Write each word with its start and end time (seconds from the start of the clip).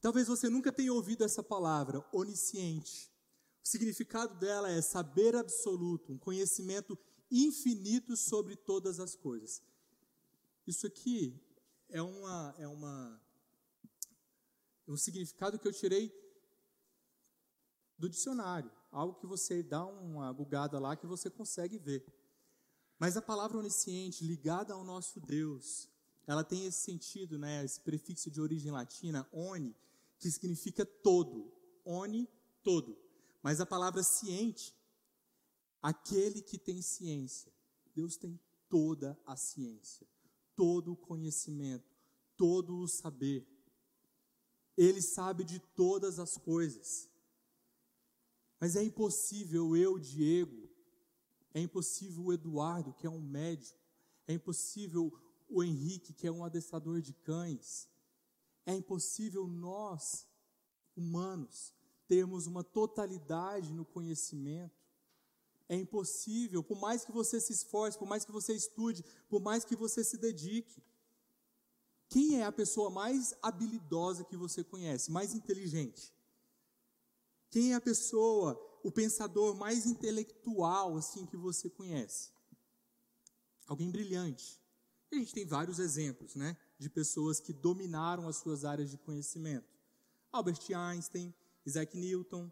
Talvez 0.00 0.28
você 0.28 0.48
nunca 0.48 0.72
tenha 0.72 0.92
ouvido 0.92 1.24
essa 1.24 1.42
palavra, 1.42 2.04
onisciente. 2.12 3.10
O 3.62 3.68
significado 3.68 4.34
dela 4.38 4.70
é 4.70 4.80
saber 4.80 5.36
absoluto, 5.36 6.12
um 6.12 6.18
conhecimento 6.18 6.98
infinito 7.30 8.16
sobre 8.16 8.56
todas 8.56 8.98
as 8.98 9.14
coisas. 9.14 9.62
Isso 10.66 10.86
aqui 10.86 11.38
é 11.88 12.00
uma 12.00 12.54
é 12.58 12.66
uma 12.66 13.20
um 14.88 14.96
significado 14.96 15.58
que 15.58 15.68
eu 15.68 15.72
tirei 15.72 16.12
do 17.96 18.08
dicionário, 18.08 18.72
algo 18.90 19.20
que 19.20 19.26
você 19.26 19.62
dá 19.62 19.84
uma 19.84 20.32
gugada 20.32 20.78
lá 20.78 20.96
que 20.96 21.06
você 21.06 21.28
consegue 21.28 21.78
ver. 21.78 22.04
Mas 22.98 23.16
a 23.16 23.22
palavra 23.22 23.58
onisciente 23.58 24.24
ligada 24.24 24.74
ao 24.74 24.82
nosso 24.82 25.20
Deus, 25.20 25.88
ela 26.26 26.42
tem 26.42 26.66
esse 26.66 26.80
sentido, 26.80 27.38
né, 27.38 27.64
esse 27.64 27.80
prefixo 27.80 28.30
de 28.30 28.40
origem 28.40 28.72
latina, 28.72 29.28
oni, 29.32 29.76
que 30.20 30.30
significa 30.30 30.84
todo. 30.84 31.50
Oni, 31.84 32.28
todo. 32.62 32.96
Mas 33.42 33.60
a 33.60 33.66
palavra 33.66 34.02
ciente, 34.02 34.76
aquele 35.82 36.42
que 36.42 36.58
tem 36.58 36.80
ciência. 36.82 37.52
Deus 37.94 38.16
tem 38.16 38.38
toda 38.68 39.18
a 39.26 39.34
ciência, 39.36 40.06
todo 40.54 40.92
o 40.92 40.96
conhecimento, 40.96 41.96
todo 42.36 42.78
o 42.78 42.86
saber. 42.86 43.44
Ele 44.76 45.02
sabe 45.02 45.42
de 45.42 45.58
todas 45.58 46.18
as 46.18 46.36
coisas. 46.36 47.10
Mas 48.60 48.76
é 48.76 48.84
impossível 48.84 49.74
eu, 49.74 49.98
Diego, 49.98 50.68
é 51.52 51.60
impossível 51.60 52.24
o 52.24 52.32
Eduardo, 52.32 52.92
que 52.92 53.06
é 53.06 53.10
um 53.10 53.20
médico, 53.20 53.78
é 54.28 54.34
impossível 54.34 55.10
o 55.48 55.64
Henrique, 55.64 56.12
que 56.12 56.26
é 56.26 56.30
um 56.30 56.44
adestrador 56.44 57.00
de 57.00 57.12
cães, 57.12 57.88
é 58.66 58.74
impossível 58.74 59.46
nós, 59.46 60.26
humanos, 60.96 61.72
termos 62.06 62.46
uma 62.46 62.64
totalidade 62.64 63.72
no 63.72 63.84
conhecimento. 63.84 64.80
É 65.68 65.76
impossível, 65.76 66.62
por 66.62 66.78
mais 66.78 67.04
que 67.04 67.12
você 67.12 67.40
se 67.40 67.52
esforce, 67.52 67.96
por 67.96 68.08
mais 68.08 68.24
que 68.24 68.32
você 68.32 68.52
estude, 68.52 69.04
por 69.28 69.40
mais 69.40 69.64
que 69.64 69.76
você 69.76 70.02
se 70.02 70.18
dedique. 70.18 70.82
Quem 72.08 72.40
é 72.40 72.44
a 72.44 72.50
pessoa 72.50 72.90
mais 72.90 73.32
habilidosa 73.40 74.24
que 74.24 74.36
você 74.36 74.64
conhece, 74.64 75.12
mais 75.12 75.32
inteligente? 75.32 76.12
Quem 77.50 77.72
é 77.72 77.76
a 77.76 77.80
pessoa, 77.80 78.60
o 78.82 78.90
pensador 78.90 79.54
mais 79.54 79.86
intelectual 79.86 80.96
assim 80.96 81.24
que 81.24 81.36
você 81.36 81.70
conhece? 81.70 82.32
Alguém 83.66 83.90
brilhante. 83.90 84.60
A 85.12 85.14
gente 85.14 85.32
tem 85.32 85.46
vários 85.46 85.78
exemplos, 85.78 86.34
né, 86.34 86.56
de 86.80 86.88
pessoas 86.88 87.38
que 87.38 87.52
dominaram 87.52 88.26
as 88.26 88.36
suas 88.36 88.64
áreas 88.64 88.90
de 88.90 88.96
conhecimento. 88.96 89.68
Albert 90.32 90.60
Einstein, 90.74 91.34
Isaac 91.66 91.94
Newton, 91.94 92.50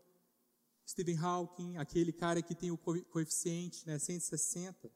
Stephen 0.86 1.16
Hawking, 1.16 1.78
aquele 1.78 2.12
cara 2.12 2.42
que 2.42 2.54
tem 2.54 2.70
o 2.70 2.76
coeficiente, 2.76 3.86
né, 3.86 3.98
160 3.98 4.92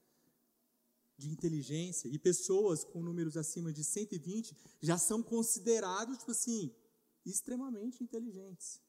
de 1.16 1.30
inteligência, 1.30 2.08
e 2.08 2.19
pessoas 2.19 2.84
com 2.84 3.02
números 3.02 3.39
acima 3.39 3.72
de 3.72 3.83
120 3.83 4.55
já 4.83 4.98
são 4.98 5.22
considerados, 5.22 6.19
tipo 6.19 6.33
assim, 6.33 6.70
extremamente 7.24 8.05
inteligentes. 8.05 8.83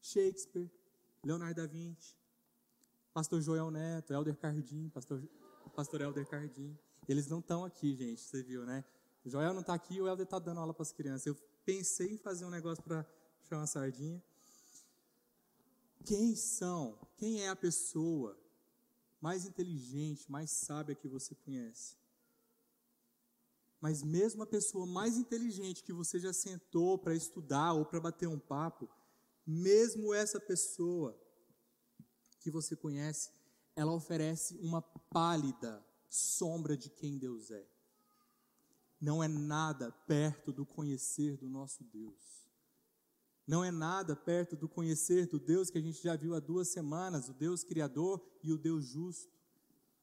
Shakespeare, 0.00 0.68
Leonardo 1.22 1.60
da 1.60 1.68
Vinci, 1.68 2.16
Pastor 3.14 3.40
Joel 3.40 3.70
Neto, 3.70 4.12
Helder 4.12 4.36
Cardim, 4.36 4.88
Pastor, 4.88 5.22
Pastor 5.76 6.00
Helder 6.00 6.26
Cardim. 6.26 6.76
Eles 7.08 7.28
não 7.28 7.38
estão 7.38 7.64
aqui, 7.64 7.94
gente, 7.94 8.20
você 8.20 8.42
viu, 8.42 8.66
né? 8.66 8.84
Joel 9.24 9.52
não 9.52 9.60
está 9.60 9.74
aqui, 9.74 10.00
o 10.00 10.06
Helder 10.06 10.24
está 10.24 10.38
dando 10.38 10.60
aula 10.60 10.72
para 10.72 10.82
as 10.82 10.92
crianças. 10.92 11.26
Eu 11.26 11.34
pensei 11.64 12.12
em 12.12 12.18
fazer 12.18 12.44
um 12.44 12.50
negócio 12.50 12.82
para 12.82 13.06
chamar 13.42 13.66
sardinha. 13.66 14.22
Quem 16.04 16.34
são? 16.34 16.98
Quem 17.16 17.42
é 17.42 17.48
a 17.48 17.56
pessoa 17.56 18.38
mais 19.20 19.44
inteligente, 19.44 20.30
mais 20.30 20.50
sábia 20.50 20.94
que 20.94 21.08
você 21.08 21.34
conhece? 21.34 21.96
Mas 23.80 24.02
mesmo 24.02 24.42
a 24.42 24.46
pessoa 24.46 24.86
mais 24.86 25.16
inteligente 25.16 25.82
que 25.82 25.92
você 25.92 26.18
já 26.18 26.32
sentou 26.32 26.98
para 26.98 27.14
estudar 27.14 27.74
ou 27.74 27.84
para 27.84 28.00
bater 28.00 28.26
um 28.26 28.38
papo, 28.38 28.88
mesmo 29.46 30.12
essa 30.12 30.40
pessoa 30.40 31.18
que 32.40 32.50
você 32.50 32.74
conhece, 32.74 33.30
ela 33.76 33.92
oferece 33.92 34.56
uma 34.56 34.82
pálida 34.82 35.84
sombra 36.08 36.76
de 36.76 36.90
quem 36.90 37.18
Deus 37.18 37.50
é. 37.50 37.66
Não 39.00 39.22
é 39.22 39.28
nada 39.28 39.92
perto 40.06 40.52
do 40.52 40.66
conhecer 40.66 41.36
do 41.36 41.48
nosso 41.48 41.84
Deus. 41.84 42.48
Não 43.46 43.64
é 43.64 43.70
nada 43.70 44.14
perto 44.14 44.56
do 44.56 44.68
conhecer 44.68 45.26
do 45.26 45.38
Deus 45.38 45.70
que 45.70 45.78
a 45.78 45.80
gente 45.80 46.02
já 46.02 46.14
viu 46.16 46.34
há 46.34 46.40
duas 46.40 46.68
semanas, 46.68 47.28
o 47.28 47.32
Deus 47.32 47.64
Criador 47.64 48.22
e 48.42 48.52
o 48.52 48.58
Deus 48.58 48.84
justo. 48.84 49.32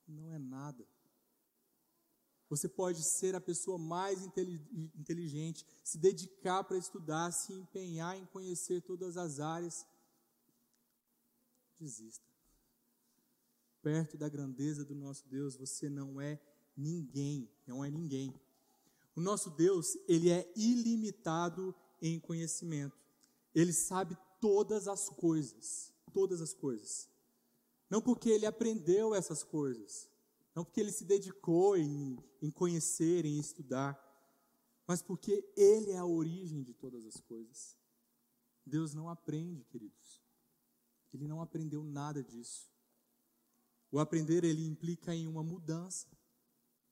Não 0.08 0.32
é 0.32 0.40
nada. 0.40 0.86
Você 2.50 2.70
pode 2.70 3.04
ser 3.04 3.36
a 3.36 3.42
pessoa 3.42 3.78
mais 3.78 4.24
inteligente, 4.24 5.66
se 5.84 5.98
dedicar 5.98 6.64
para 6.64 6.78
estudar, 6.78 7.32
se 7.32 7.54
empenhar 7.54 8.18
em 8.18 8.26
conhecer 8.26 8.82
todas 8.82 9.18
as 9.18 9.40
áreas. 9.40 9.86
Desista. 11.80 12.26
Perto 13.82 14.18
da 14.18 14.30
grandeza 14.30 14.86
do 14.86 14.96
nosso 14.96 15.28
Deus, 15.28 15.56
você 15.56 15.90
não 15.90 16.22
é 16.22 16.40
ninguém, 16.76 17.52
não 17.68 17.84
é 17.84 17.90
ninguém. 17.90 18.34
O 19.16 19.22
nosso 19.22 19.50
Deus, 19.50 19.98
ele 20.08 20.30
é 20.30 20.52
ilimitado 20.56 21.74
em 22.02 22.20
conhecimento. 22.20 22.98
Ele 23.54 23.72
sabe 23.72 24.18
todas 24.42 24.88
as 24.88 25.10
coisas, 25.10 25.94
todas 26.14 26.42
as 26.42 26.54
coisas. 26.54 27.10
Não 27.90 28.02
porque 28.02 28.30
ele 28.30 28.46
aprendeu 28.46 29.16
essas 29.16 29.44
coisas, 29.44 30.10
não 30.54 30.66
porque 30.66 30.82
ele 30.82 30.92
se 30.92 31.06
dedicou 31.06 31.78
em, 31.78 32.18
em 32.42 32.52
conhecer, 32.52 33.26
em 33.26 33.40
estudar, 33.40 34.02
mas 34.88 35.02
porque 35.02 35.48
ele 35.56 35.92
é 35.92 35.98
a 35.98 36.06
origem 36.06 36.62
de 36.62 36.74
todas 36.74 37.06
as 37.06 37.20
coisas. 37.22 37.78
Deus 38.66 38.94
não 38.94 39.10
aprende, 39.10 39.64
queridos. 39.66 40.22
Ele 41.14 41.28
não 41.28 41.42
aprendeu 41.42 41.84
nada 41.84 42.24
disso. 42.24 42.70
O 43.92 44.00
aprender 44.00 44.44
ele 44.44 44.66
implica 44.66 45.14
em 45.14 45.28
uma 45.28 45.44
mudança. 45.44 46.08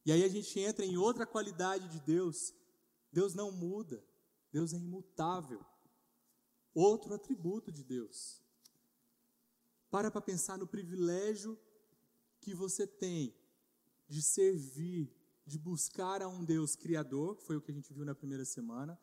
E 0.06 0.12
aí 0.12 0.24
a 0.24 0.28
gente 0.28 0.60
entra 0.60 0.86
em 0.86 0.98
outra 0.98 1.26
qualidade 1.26 1.88
de 1.88 2.00
Deus. 2.00 2.54
Deus 3.12 3.34
não 3.34 3.52
muda. 3.52 4.04
Deus 4.52 4.74
é 4.74 4.78
imutável. 4.78 5.64
Outro 6.74 7.14
atributo 7.14 7.72
de 7.72 7.84
Deus. 7.84 8.42
Para 9.90 10.10
para 10.10 10.22
pensar 10.22 10.58
no 10.58 10.68
privilégio 10.68 11.58
que 12.42 12.54
você 12.54 12.86
tem 12.86 13.34
de 14.08 14.22
servir, 14.22 15.12
de 15.46 15.58
buscar 15.58 16.22
a 16.22 16.28
um 16.28 16.44
Deus 16.44 16.76
criador, 16.76 17.38
foi 17.38 17.56
o 17.56 17.62
que 17.62 17.72
a 17.72 17.74
gente 17.74 17.94
viu 17.94 18.06
na 18.06 18.16
primeira 18.16 18.46
semana, 18.46 19.00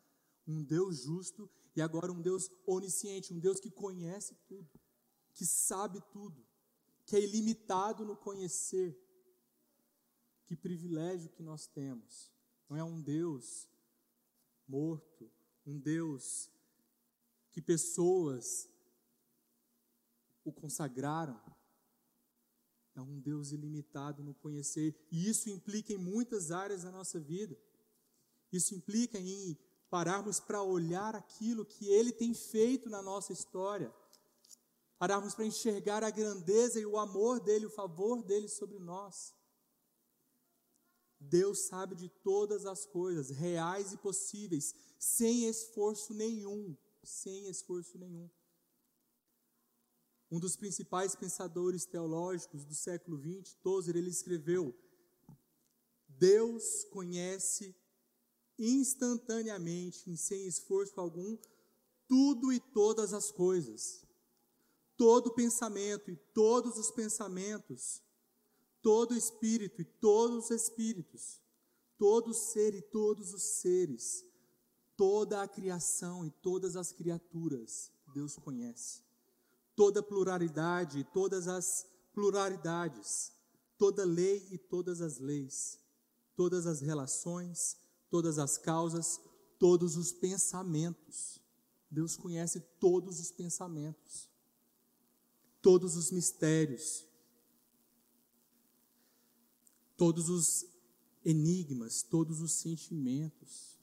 um 0.47 0.63
Deus 0.63 1.03
justo 1.03 1.49
e 1.75 1.81
agora 1.81 2.11
um 2.11 2.21
Deus 2.21 2.49
onisciente, 2.65 3.33
um 3.33 3.39
Deus 3.39 3.59
que 3.59 3.71
conhece 3.71 4.35
tudo, 4.47 4.69
que 5.33 5.45
sabe 5.45 6.01
tudo, 6.11 6.45
que 7.05 7.15
é 7.15 7.21
ilimitado 7.21 8.05
no 8.05 8.15
conhecer. 8.15 8.97
Que 10.51 10.55
privilégio 10.57 11.29
que 11.29 11.41
nós 11.41 11.65
temos. 11.65 12.29
Não 12.67 12.75
é 12.75 12.83
um 12.83 13.01
Deus 13.01 13.69
morto, 14.67 15.31
um 15.65 15.79
Deus 15.79 16.49
que 17.51 17.61
pessoas 17.61 18.67
o 20.43 20.51
consagraram, 20.51 21.39
é 22.93 23.01
um 23.01 23.17
Deus 23.17 23.53
ilimitado 23.53 24.21
no 24.25 24.33
conhecer, 24.33 24.93
e 25.09 25.29
isso 25.29 25.49
implica 25.49 25.93
em 25.93 25.97
muitas 25.97 26.51
áreas 26.51 26.83
da 26.83 26.91
nossa 26.91 27.17
vida. 27.17 27.57
Isso 28.51 28.75
implica 28.75 29.17
em 29.17 29.57
pararmos 29.89 30.41
para 30.41 30.61
olhar 30.61 31.15
aquilo 31.15 31.65
que 31.65 31.87
Ele 31.87 32.11
tem 32.11 32.33
feito 32.33 32.89
na 32.89 33.01
nossa 33.01 33.31
história, 33.31 33.89
pararmos 34.99 35.33
para 35.33 35.45
enxergar 35.45 36.03
a 36.03 36.09
grandeza 36.09 36.77
e 36.77 36.85
o 36.85 36.97
amor 36.97 37.39
dEle, 37.39 37.67
o 37.67 37.69
favor 37.69 38.21
dEle 38.21 38.49
sobre 38.49 38.79
nós. 38.79 39.33
Deus 41.21 41.67
sabe 41.67 41.95
de 41.95 42.09
todas 42.09 42.65
as 42.65 42.85
coisas, 42.85 43.29
reais 43.29 43.93
e 43.93 43.97
possíveis, 43.97 44.75
sem 44.99 45.47
esforço 45.47 46.13
nenhum, 46.13 46.75
sem 47.03 47.47
esforço 47.47 47.97
nenhum 47.97 48.29
um 50.31 50.39
dos 50.39 50.55
principais 50.55 51.13
pensadores 51.13 51.85
teológicos 51.85 52.63
do 52.63 52.73
século 52.73 53.19
XX, 53.19 53.53
Tozer, 53.61 53.97
ele 53.97 54.09
escreveu: 54.09 54.73
Deus 56.07 56.85
conhece 56.85 57.75
instantaneamente, 58.57 60.15
sem 60.15 60.47
esforço 60.47 60.99
algum, 61.01 61.37
tudo 62.07 62.53
e 62.53 62.59
todas 62.59 63.13
as 63.13 63.29
coisas. 63.29 64.07
Todo 64.95 65.33
pensamento 65.33 66.09
e 66.09 66.15
todos 66.15 66.77
os 66.77 66.91
pensamentos, 66.91 68.01
todo 68.81 69.15
espírito 69.15 69.81
e 69.81 69.85
todos 69.85 70.45
os 70.45 70.51
espíritos, 70.51 71.39
todo 71.97 72.33
ser 72.33 72.73
e 72.73 72.81
todos 72.81 73.33
os 73.33 73.43
seres, 73.43 74.25
toda 74.97 75.41
a 75.41 75.47
criação 75.47 76.25
e 76.25 76.31
todas 76.31 76.75
as 76.75 76.91
criaturas 76.91 77.91
Deus 78.13 78.35
conhece. 78.35 79.01
Toda 79.75 80.03
pluralidade 80.03 80.99
e 80.99 81.03
todas 81.03 81.47
as 81.47 81.85
pluralidades, 82.13 83.31
toda 83.77 84.03
lei 84.03 84.45
e 84.51 84.57
todas 84.57 85.01
as 85.01 85.17
leis, 85.17 85.79
todas 86.35 86.67
as 86.67 86.81
relações, 86.81 87.77
todas 88.09 88.37
as 88.37 88.57
causas, 88.57 89.19
todos 89.57 89.95
os 89.95 90.11
pensamentos. 90.11 91.39
Deus 91.89 92.15
conhece 92.15 92.59
todos 92.79 93.19
os 93.19 93.31
pensamentos, 93.31 94.29
todos 95.61 95.95
os 95.95 96.11
mistérios, 96.11 97.05
todos 100.01 100.29
os 100.29 100.65
enigmas, 101.23 102.01
todos 102.01 102.41
os 102.41 102.53
sentimentos. 102.53 103.77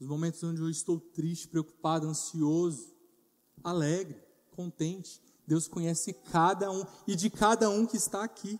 Os 0.00 0.06
momentos 0.06 0.42
onde 0.42 0.62
eu 0.62 0.70
estou 0.70 0.98
triste, 0.98 1.46
preocupado, 1.46 2.06
ansioso, 2.06 2.90
alegre, 3.62 4.18
contente. 4.52 5.20
Deus 5.46 5.68
conhece 5.68 6.14
cada 6.32 6.72
um 6.72 6.86
e 7.06 7.14
de 7.14 7.28
cada 7.28 7.68
um 7.68 7.84
que 7.84 7.98
está 7.98 8.24
aqui. 8.24 8.58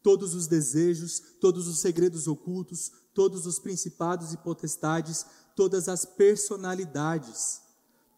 Todos 0.00 0.32
os 0.32 0.46
desejos, 0.46 1.20
todos 1.40 1.66
os 1.66 1.80
segredos 1.80 2.28
ocultos, 2.28 2.92
todos 3.12 3.46
os 3.46 3.58
principados 3.58 4.32
e 4.32 4.36
potestades, 4.36 5.26
todas 5.56 5.88
as 5.88 6.04
personalidades, 6.04 7.62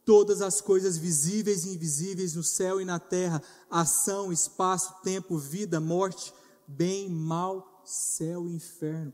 todas 0.04 0.42
as 0.42 0.60
coisas 0.60 0.98
visíveis 0.98 1.64
e 1.64 1.70
invisíveis 1.70 2.34
no 2.34 2.44
céu 2.44 2.82
e 2.82 2.84
na 2.84 2.98
terra, 2.98 3.42
ação, 3.70 4.30
espaço, 4.30 4.94
tempo, 5.02 5.38
vida, 5.38 5.80
morte, 5.80 6.34
bem, 6.66 7.08
mal, 7.08 7.82
céu 7.84 8.48
e 8.48 8.52
inferno. 8.52 9.12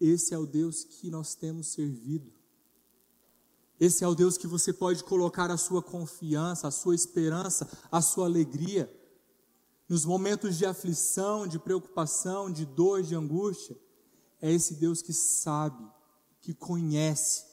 Esse 0.00 0.34
é 0.34 0.38
o 0.38 0.46
Deus 0.46 0.84
que 0.84 1.10
nós 1.10 1.34
temos 1.34 1.68
servido. 1.68 2.32
Esse 3.78 4.04
é 4.04 4.08
o 4.08 4.14
Deus 4.14 4.38
que 4.38 4.46
você 4.46 4.72
pode 4.72 5.02
colocar 5.02 5.50
a 5.50 5.56
sua 5.56 5.82
confiança, 5.82 6.68
a 6.68 6.70
sua 6.70 6.94
esperança, 6.94 7.68
a 7.90 8.00
sua 8.00 8.26
alegria. 8.26 8.92
Nos 9.88 10.04
momentos 10.04 10.56
de 10.56 10.64
aflição, 10.64 11.46
de 11.46 11.58
preocupação, 11.58 12.50
de 12.50 12.64
dor, 12.64 13.02
de 13.02 13.14
angústia, 13.14 13.76
é 14.40 14.52
esse 14.52 14.74
Deus 14.74 15.02
que 15.02 15.12
sabe, 15.12 15.84
que 16.40 16.54
conhece. 16.54 17.44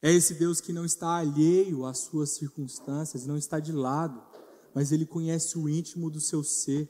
É 0.00 0.12
esse 0.12 0.34
Deus 0.34 0.60
que 0.60 0.72
não 0.72 0.84
está 0.84 1.16
alheio 1.16 1.86
às 1.86 1.98
suas 1.98 2.30
circunstâncias, 2.30 3.26
não 3.26 3.36
está 3.36 3.60
de 3.60 3.72
lado, 3.72 4.22
mas 4.74 4.92
ele 4.92 5.06
conhece 5.06 5.58
o 5.58 5.68
íntimo 5.68 6.10
do 6.10 6.20
seu 6.20 6.42
ser. 6.44 6.88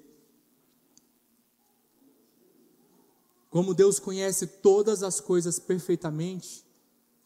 Como 3.54 3.72
Deus 3.72 4.00
conhece 4.00 4.48
todas 4.48 5.04
as 5.04 5.20
coisas 5.20 5.60
perfeitamente, 5.60 6.66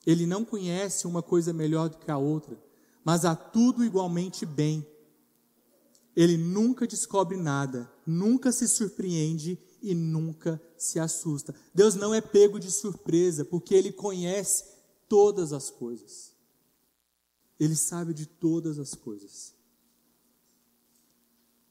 Ele 0.07 0.27
não 0.27 0.45
conhece 0.45 1.07
uma 1.07 1.23
coisa 1.23 1.55
melhor 1.55 1.89
do 1.89 1.97
que 1.97 2.11
a 2.11 2.19
outra, 2.19 2.63
mas 3.03 3.25
há 3.25 3.35
tudo 3.35 3.83
igualmente 3.83 4.45
bem. 4.45 4.87
Ele 6.15 6.37
nunca 6.37 6.87
descobre 6.87 7.39
nada, 7.39 7.91
nunca 8.07 8.53
se 8.53 8.69
surpreende 8.69 9.59
e 9.81 9.95
nunca 9.95 10.61
se 10.77 11.01
assusta. 11.01 11.55
Deus 11.75 11.95
não 11.95 12.13
é 12.13 12.21
pego 12.21 12.61
de 12.61 12.71
surpresa, 12.71 13.43
porque 13.43 13.75
Ele 13.75 13.91
conhece 13.91 14.65
todas 15.09 15.55
as 15.55 15.71
coisas. 15.71 16.35
Ele 17.59 17.75
sabe 17.75 18.13
de 18.13 18.27
todas 18.27 18.79
as 18.79 18.95
coisas. 18.95 19.55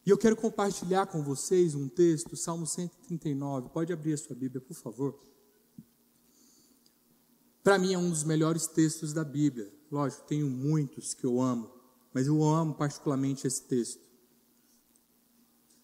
E 0.07 0.09
eu 0.09 0.17
quero 0.17 0.37
compartilhar 0.37 1.05
com 1.07 1.21
vocês 1.21 1.75
um 1.75 1.89
texto, 1.89 2.37
Salmo 2.37 2.65
139. 2.65 3.67
Pode 3.71 3.91
abrir 3.91 4.13
a 4.13 4.17
sua 4.17 4.37
Bíblia, 4.37 4.61
por 4.61 4.73
favor. 4.73 5.19
Para 7.61 7.77
mim 7.77 7.91
é 7.91 7.97
um 7.97 8.09
dos 8.09 8.23
melhores 8.23 8.67
textos 8.67 9.11
da 9.11 9.25
Bíblia. 9.25 9.69
Lógico, 9.91 10.25
tenho 10.25 10.49
muitos 10.49 11.13
que 11.13 11.25
eu 11.25 11.41
amo, 11.41 11.69
mas 12.13 12.25
eu 12.25 12.41
amo 12.41 12.73
particularmente 12.73 13.45
esse 13.45 13.61
texto. 13.63 13.99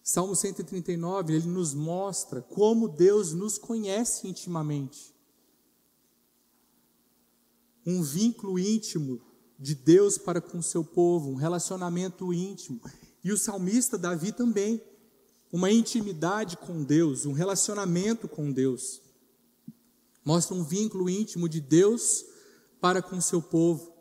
Salmo 0.02 0.34
139, 0.34 1.34
ele 1.34 1.46
nos 1.46 1.74
mostra 1.74 2.40
como 2.40 2.88
Deus 2.88 3.34
nos 3.34 3.58
conhece 3.58 4.26
intimamente. 4.26 5.14
Um 7.84 8.02
vínculo 8.02 8.58
íntimo 8.58 9.20
de 9.58 9.74
Deus 9.74 10.16
para 10.16 10.40
com 10.40 10.62
seu 10.62 10.82
povo, 10.82 11.28
um 11.28 11.34
relacionamento 11.34 12.32
íntimo. 12.32 12.80
E 13.24 13.32
o 13.32 13.38
salmista 13.38 13.96
Davi 13.96 14.30
também, 14.32 14.82
uma 15.50 15.70
intimidade 15.70 16.58
com 16.58 16.84
Deus, 16.84 17.24
um 17.24 17.32
relacionamento 17.32 18.28
com 18.28 18.52
Deus. 18.52 19.00
Mostra 20.22 20.54
um 20.54 20.62
vínculo 20.62 21.08
íntimo 21.08 21.48
de 21.48 21.60
Deus 21.60 22.24
para 22.80 23.00
com 23.00 23.18
seu 23.22 23.40
povo. 23.40 23.94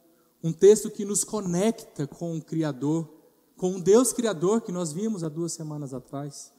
Um 0.43 0.51
texto 0.51 0.91
que 0.91 1.05
nos 1.05 1.23
conecta 1.23 2.05
com 2.05 2.35
o 2.37 2.41
Criador, 2.41 3.09
com 3.55 3.77
o 3.77 3.81
Deus 3.81 4.11
Criador 4.11 4.61
que 4.61 4.73
nós 4.73 4.91
vimos 4.91 5.23
há 5.23 5.29
duas 5.29 5.53
semanas 5.53 5.93
atrás. 5.93 6.51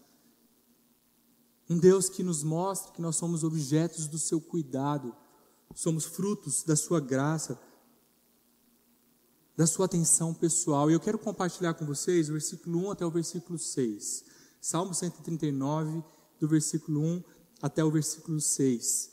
Um 1.69 1.79
Deus 1.79 2.09
que 2.09 2.23
nos 2.23 2.43
mostra 2.43 2.93
que 2.93 3.03
nós 3.03 3.17
somos 3.17 3.45
objetos 3.45 4.07
do 4.07 4.19
seu 4.19 4.41
cuidado, 4.41 5.15
somos 5.75 6.05
frutos 6.05 6.63
da 6.63 6.77
sua 6.77 7.01
graça, 7.01 7.59
da 9.57 9.67
sua 9.67 9.87
atenção 9.87 10.35
pessoal. 10.35 10.91
E 10.91 10.95
eu 10.95 11.01
quero 11.01 11.19
compartilhar 11.19 11.75
com 11.75 11.87
vocês 11.87 12.29
o 12.29 12.33
versículo 12.33 12.87
1 12.87 12.91
até 12.91 13.07
o 13.07 13.11
versículo 13.11 13.59
6. 13.59 14.25
Salmo 14.61 14.95
139, 14.95 16.03
do 16.41 16.49
versículo 16.49 17.01
1 17.01 17.23
até 17.63 17.85
o 17.85 17.91
versículo 17.91 18.41
6. 18.41 19.13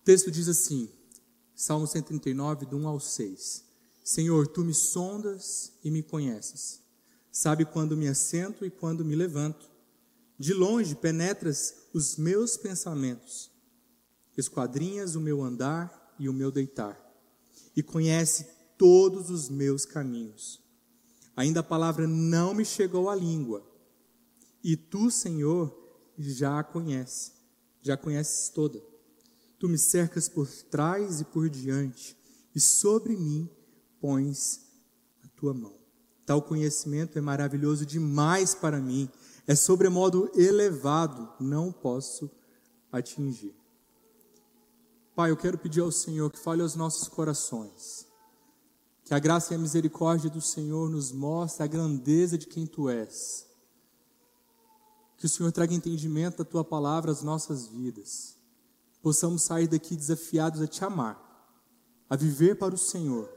O 0.00 0.04
texto 0.06 0.30
diz 0.30 0.48
assim, 0.48 0.88
Salmo 1.54 1.86
139, 1.86 2.66
do 2.66 2.76
1 2.76 2.86
ao 2.86 3.00
6. 3.00 3.64
Senhor, 4.04 4.46
tu 4.46 4.64
me 4.64 4.72
sondas 4.72 5.72
e 5.82 5.90
me 5.90 6.00
conheces. 6.00 6.80
Sabe 7.32 7.64
quando 7.64 7.96
me 7.96 8.06
assento 8.06 8.64
e 8.64 8.70
quando 8.70 9.04
me 9.04 9.16
levanto. 9.16 9.68
De 10.38 10.54
longe 10.54 10.94
penetras 10.94 11.74
os 11.96 12.18
meus 12.18 12.58
pensamentos, 12.58 13.50
esquadrinhas 14.36 15.16
o 15.16 15.20
meu 15.20 15.42
andar 15.42 16.14
e 16.18 16.28
o 16.28 16.32
meu 16.32 16.52
deitar, 16.52 17.00
e 17.74 17.82
conhece 17.82 18.46
todos 18.76 19.30
os 19.30 19.48
meus 19.48 19.86
caminhos. 19.86 20.60
Ainda 21.34 21.60
a 21.60 21.62
palavra 21.62 22.06
não 22.06 22.52
me 22.52 22.66
chegou 22.66 23.08
à 23.08 23.14
língua, 23.14 23.66
e 24.62 24.76
tu, 24.76 25.10
Senhor, 25.10 25.74
já 26.18 26.58
a 26.58 26.62
conheces, 26.62 27.32
já 27.80 27.96
conheces 27.96 28.50
toda. 28.50 28.78
Tu 29.58 29.66
me 29.66 29.78
cercas 29.78 30.28
por 30.28 30.46
trás 30.64 31.22
e 31.22 31.24
por 31.24 31.48
diante, 31.48 32.14
e 32.54 32.60
sobre 32.60 33.16
mim 33.16 33.48
pões 33.98 34.60
a 35.24 35.28
tua 35.28 35.54
mão. 35.54 35.78
Tal 36.26 36.42
conhecimento 36.42 37.16
é 37.18 37.22
maravilhoso 37.22 37.86
demais 37.86 38.54
para 38.54 38.82
mim 38.82 39.08
é 39.46 39.54
sobremodo 39.54 40.30
elevado, 40.34 41.32
não 41.38 41.70
posso 41.70 42.30
atingir. 42.90 43.54
Pai, 45.14 45.30
eu 45.30 45.36
quero 45.36 45.56
pedir 45.56 45.80
ao 45.80 45.92
Senhor 45.92 46.30
que 46.30 46.38
fale 46.38 46.62
aos 46.62 46.74
nossos 46.74 47.08
corações, 47.08 48.06
que 49.04 49.14
a 49.14 49.18
graça 49.18 49.54
e 49.54 49.56
a 49.56 49.58
misericórdia 49.58 50.28
do 50.28 50.42
Senhor 50.42 50.90
nos 50.90 51.12
mostre 51.12 51.62
a 51.62 51.66
grandeza 51.66 52.36
de 52.36 52.46
quem 52.46 52.66
Tu 52.66 52.90
és, 52.90 53.46
que 55.16 55.26
o 55.26 55.28
Senhor 55.28 55.52
traga 55.52 55.72
entendimento 55.72 56.38
da 56.38 56.44
Tua 56.44 56.64
palavra 56.64 57.10
às 57.12 57.22
nossas 57.22 57.66
vidas, 57.66 58.36
possamos 59.00 59.42
sair 59.42 59.68
daqui 59.68 59.96
desafiados 59.96 60.60
a 60.60 60.66
Te 60.66 60.84
amar, 60.84 61.22
a 62.10 62.16
viver 62.16 62.58
para 62.58 62.74
o 62.74 62.78
Senhor. 62.78 63.32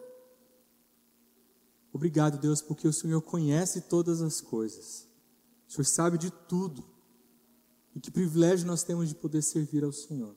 Obrigado, 1.93 2.37
Deus, 2.37 2.61
porque 2.61 2.87
o 2.87 2.93
Senhor 2.93 3.21
conhece 3.21 3.81
todas 3.81 4.21
as 4.21 4.41
coisas. 4.41 5.08
O 5.69 5.71
Senhor 5.71 5.85
sabe 5.85 6.17
de 6.17 6.31
tudo. 6.31 6.83
E 7.95 7.99
que 7.99 8.09
privilégio 8.09 8.65
nós 8.65 8.83
temos 8.83 9.07
de 9.07 9.13
poder 9.13 9.43
servir 9.43 9.83
ao 9.83 9.91
Senhor. 9.91 10.35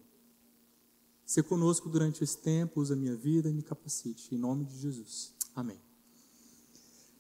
Ser 1.25 1.43
conosco 1.45 1.89
durante 1.89 2.23
esse 2.23 2.37
tempo, 2.37 2.81
usa 2.81 2.95
minha 2.95 3.17
vida 3.17 3.49
e 3.49 3.53
me 3.55 3.63
capacite. 3.63 4.35
Em 4.35 4.39
nome 4.39 4.67
de 4.67 4.79
Jesus. 4.79 5.33
Amém. 5.55 5.81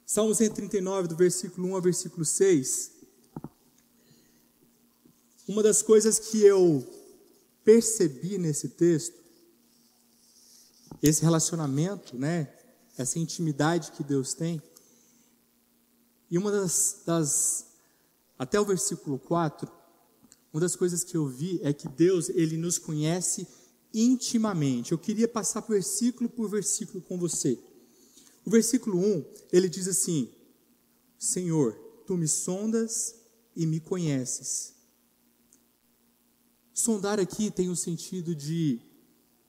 Salmo 0.04 0.34
139, 0.34 1.08
do 1.08 1.16
versículo 1.16 1.68
1 1.68 1.74
ao 1.74 1.80
versículo 1.80 2.24
6. 2.24 2.92
Uma 5.48 5.62
das 5.62 5.80
coisas 5.80 6.18
que 6.18 6.42
eu 6.42 6.86
percebi 7.64 8.36
nesse 8.36 8.68
texto, 8.70 9.18
esse 11.02 11.22
relacionamento, 11.22 12.16
né? 12.18 12.52
Essa 12.98 13.18
intimidade 13.18 13.92
que 13.92 14.04
Deus 14.04 14.34
tem. 14.34 14.62
E 16.30 16.36
uma 16.36 16.50
das, 16.50 17.02
das 17.06 17.71
até 18.42 18.60
o 18.60 18.64
versículo 18.64 19.20
4, 19.20 19.70
uma 20.52 20.60
das 20.60 20.74
coisas 20.74 21.04
que 21.04 21.16
eu 21.16 21.28
vi 21.28 21.60
é 21.62 21.72
que 21.72 21.88
Deus, 21.88 22.28
ele 22.28 22.56
nos 22.56 22.76
conhece 22.76 23.46
intimamente. 23.94 24.90
Eu 24.90 24.98
queria 24.98 25.28
passar 25.28 25.60
versículo 25.60 26.28
por 26.28 26.48
versículo 26.48 27.00
com 27.02 27.16
você. 27.16 27.56
O 28.44 28.50
versículo 28.50 28.98
1, 28.98 29.24
ele 29.52 29.68
diz 29.68 29.86
assim: 29.86 30.28
Senhor, 31.16 31.72
tu 32.04 32.16
me 32.16 32.26
sondas 32.26 33.14
e 33.54 33.64
me 33.64 33.78
conheces. 33.78 34.74
Sondar 36.74 37.20
aqui 37.20 37.48
tem 37.48 37.70
o 37.70 37.76
sentido 37.76 38.34
de 38.34 38.80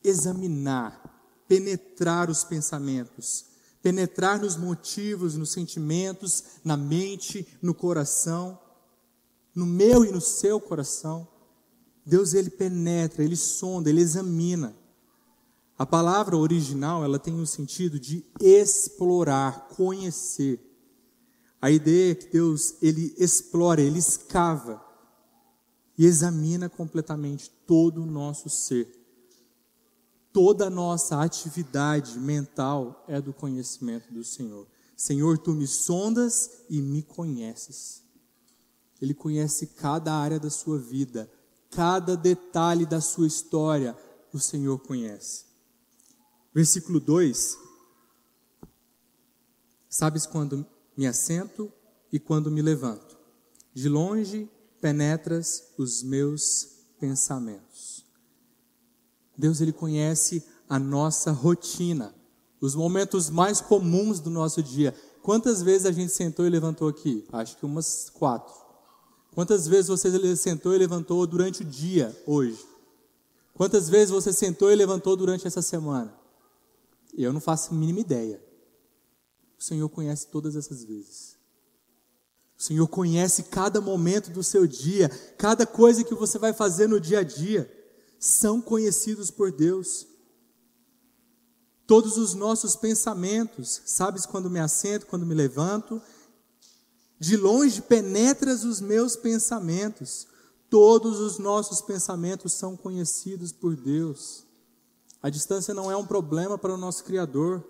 examinar, 0.04 1.44
penetrar 1.48 2.30
os 2.30 2.44
pensamentos, 2.44 3.46
penetrar 3.82 4.40
nos 4.40 4.56
motivos, 4.56 5.36
nos 5.36 5.52
sentimentos, 5.52 6.44
na 6.64 6.78
mente, 6.78 7.48
no 7.60 7.74
coração, 7.74 8.60
no 9.56 9.66
meu 9.66 10.04
e 10.04 10.12
no 10.12 10.22
seu 10.22 10.60
coração. 10.60 11.28
Deus 12.06 12.34
ele 12.34 12.50
penetra, 12.50 13.24
ele 13.24 13.36
sonda, 13.36 13.90
ele 13.90 14.02
examina. 14.02 14.76
A 15.78 15.86
palavra 15.86 16.38
original, 16.38 17.04
ela 17.04 17.18
tem 17.18 17.40
o 17.40 17.48
sentido 17.48 18.00
de 18.00 18.26
explorar, 18.40 19.68
conhecer. 19.70 20.60
A 21.62 21.72
ideia 21.72 22.12
é 22.12 22.16
que 22.16 22.32
Deus, 22.32 22.76
ele 22.82 23.16
explora, 23.18 23.82
ele 23.82 24.00
escava 24.00 24.84
e 25.98 26.06
examina 26.06 26.70
completamente 26.70 27.50
todo 27.66 28.02
o 28.02 28.06
nosso 28.06 28.50
ser. 28.50 28.88
Toda 30.32 30.68
a 30.68 30.70
nossa 30.70 31.22
atividade 31.22 32.20
mental 32.20 33.06
é 33.08 33.22
do 33.22 33.34
conhecimento 33.34 34.12
do 34.12 34.24
Senhor. 34.24 34.68
Senhor, 34.96 35.38
tu 35.38 35.54
me 35.54 35.68
sondas 35.68 36.64
e 36.70 36.82
me 36.82 37.04
conheces. 37.04 38.03
Ele 39.04 39.14
conhece 39.14 39.68
cada 39.68 40.14
área 40.14 40.40
da 40.40 40.50
sua 40.50 40.80
vida, 40.80 41.30
cada 41.70 42.16
detalhe 42.16 42.86
da 42.86 43.02
sua 43.02 43.28
história, 43.28 43.98
o 44.32 44.40
Senhor 44.40 44.80
conhece. 44.80 45.44
Versículo 46.54 47.02
2: 47.02 47.58
Sabes 49.90 50.26
quando 50.26 50.66
me 50.96 51.06
assento 51.06 51.70
e 52.14 52.18
quando 52.18 52.50
me 52.50 52.62
levanto. 52.62 53.18
De 53.74 53.90
longe 53.90 54.50
penetras 54.80 55.74
os 55.78 56.02
meus 56.02 56.70
pensamentos. 56.98 58.06
Deus 59.38 59.60
ele 59.60 59.74
conhece 59.74 60.42
a 60.70 60.80
nossa 60.80 61.30
rotina, 61.30 62.16
os 62.62 62.74
momentos 62.74 63.30
mais 63.30 63.60
comuns 63.60 64.22
do 64.22 64.30
nosso 64.30 64.64
dia. 64.64 64.96
Quantas 65.22 65.62
vezes 65.62 65.86
a 65.86 65.92
gente 65.92 66.14
sentou 66.14 66.46
e 66.46 66.50
levantou 66.50 66.88
aqui? 66.88 67.28
Acho 67.34 67.58
que 67.58 67.66
umas 67.66 68.10
quatro. 68.10 68.63
Quantas 69.34 69.68
vezes 69.68 69.88
você 69.88 70.36
sentou 70.36 70.74
e 70.74 70.78
levantou 70.78 71.26
durante 71.26 71.64
o 71.64 71.66
dia 71.66 72.16
hoje? 72.26 72.64
Quantas 73.54 73.90
vezes 73.90 74.10
você 74.10 74.32
sentou 74.32 74.72
e 74.72 74.76
levantou 74.76 75.16
durante 75.16 75.48
essa 75.48 75.62
semana? 75.62 76.14
Eu 77.16 77.34
não 77.34 77.40
faço 77.40 77.72
a 77.72 77.76
mínima 77.76 78.00
ideia. 78.00 78.44
O 79.58 79.64
Senhor 79.64 79.88
conhece 79.90 80.28
todas 80.28 80.56
essas 80.56 80.84
vezes. 80.84 81.36
O 82.58 82.62
Senhor 82.62 82.88
conhece 82.88 83.44
cada 83.44 83.82
momento 83.82 84.30
do 84.30 84.44
seu 84.44 84.68
dia, 84.68 85.10
cada 85.38 85.66
coisa 85.66 86.04
que 86.04 86.14
você 86.14 86.38
vai 86.38 86.54
fazer 86.54 86.88
no 86.88 87.00
dia 87.00 87.20
a 87.20 87.24
dia, 87.24 87.72
são 88.20 88.62
conhecidos 88.62 89.32
por 89.32 89.52
Deus. 89.52 90.08
Todos 91.86 92.18
os 92.18 92.34
nossos 92.34 92.76
pensamentos, 92.76 93.82
sabes 93.86 94.26
quando 94.26 94.50
me 94.50 94.60
assento, 94.60 95.08
quando 95.08 95.26
me 95.26 95.34
levanto, 95.34 96.02
de 97.24 97.38
longe 97.38 97.82
penetras 97.82 98.66
os 98.66 98.82
meus 98.82 99.16
pensamentos. 99.16 100.28
Todos 100.70 101.22
os 101.22 101.38
nossos 101.38 101.80
pensamentos 101.80 102.52
são 102.52 102.76
conhecidos 102.76 103.54
por 103.54 103.78
Deus. 103.78 104.44
A 105.22 105.30
distância 105.30 105.74
não 105.74 105.90
é 105.90 105.96
um 105.96 106.06
problema 106.06 106.58
para 106.58 106.74
o 106.74 106.78
nosso 106.78 107.06
Criador. 107.06 107.64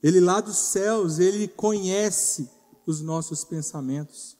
Ele 0.00 0.20
lá 0.20 0.40
dos 0.40 0.56
céus, 0.56 1.18
ele 1.18 1.48
conhece 1.48 2.48
os 2.86 3.00
nossos 3.00 3.42
pensamentos. 3.42 4.36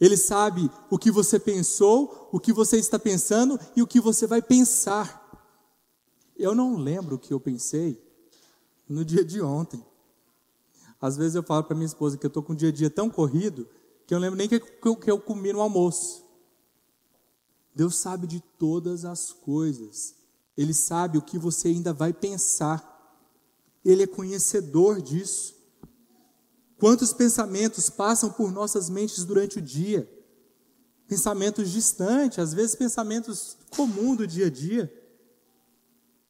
Ele 0.00 0.16
sabe 0.16 0.68
o 0.90 0.98
que 0.98 1.10
você 1.12 1.38
pensou, 1.38 2.28
o 2.32 2.40
que 2.40 2.52
você 2.52 2.76
está 2.76 2.98
pensando 2.98 3.56
e 3.76 3.82
o 3.82 3.86
que 3.86 4.00
você 4.00 4.26
vai 4.26 4.42
pensar. 4.42 5.24
Eu 6.36 6.56
não 6.56 6.76
lembro 6.76 7.14
o 7.14 7.18
que 7.20 7.32
eu 7.32 7.38
pensei 7.38 8.02
no 8.88 9.04
dia 9.04 9.24
de 9.24 9.40
ontem. 9.40 9.84
Às 11.00 11.16
vezes 11.16 11.34
eu 11.34 11.42
falo 11.42 11.64
para 11.64 11.76
minha 11.76 11.86
esposa 11.86 12.16
que 12.16 12.26
eu 12.26 12.28
estou 12.28 12.42
com 12.42 12.52
um 12.52 12.56
dia 12.56 12.68
a 12.68 12.72
dia 12.72 12.90
tão 12.90 13.08
corrido 13.08 13.68
que 14.06 14.14
eu 14.14 14.18
lembro 14.18 14.36
nem 14.36 14.48
que 14.48 14.54
eu, 14.56 14.96
que 14.96 15.10
eu 15.10 15.20
comi 15.20 15.52
no 15.52 15.60
almoço. 15.60 16.24
Deus 17.74 17.96
sabe 17.96 18.26
de 18.26 18.40
todas 18.58 19.04
as 19.04 19.32
coisas. 19.32 20.14
Ele 20.56 20.74
sabe 20.74 21.18
o 21.18 21.22
que 21.22 21.38
você 21.38 21.68
ainda 21.68 21.92
vai 21.92 22.12
pensar. 22.12 23.22
Ele 23.84 24.02
é 24.02 24.06
conhecedor 24.06 25.00
disso. 25.00 25.54
Quantos 26.78 27.12
pensamentos 27.12 27.90
passam 27.90 28.30
por 28.30 28.50
nossas 28.50 28.88
mentes 28.88 29.24
durante 29.24 29.58
o 29.58 29.62
dia? 29.62 30.10
Pensamentos 31.06 31.70
distantes, 31.70 32.38
às 32.38 32.52
vezes 32.52 32.74
pensamentos 32.74 33.56
comuns 33.70 34.18
do 34.18 34.26
dia 34.26 34.46
a 34.46 34.50
dia. 34.50 34.92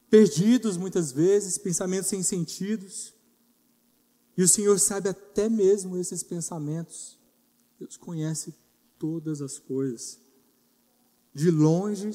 Perdidos 0.09 0.77
muitas 0.77 1.11
vezes, 1.11 1.57
pensamentos 1.57 2.09
sem 2.09 2.21
sentidos. 2.23 3.13
E 4.39 4.41
o 4.41 4.47
Senhor 4.47 4.79
sabe 4.79 5.09
até 5.09 5.49
mesmo 5.49 5.97
esses 5.97 6.23
pensamentos. 6.23 7.19
Deus 7.77 7.97
conhece 7.97 8.55
todas 8.97 9.41
as 9.41 9.59
coisas. 9.59 10.17
De 11.33 11.51
longe 11.51 12.09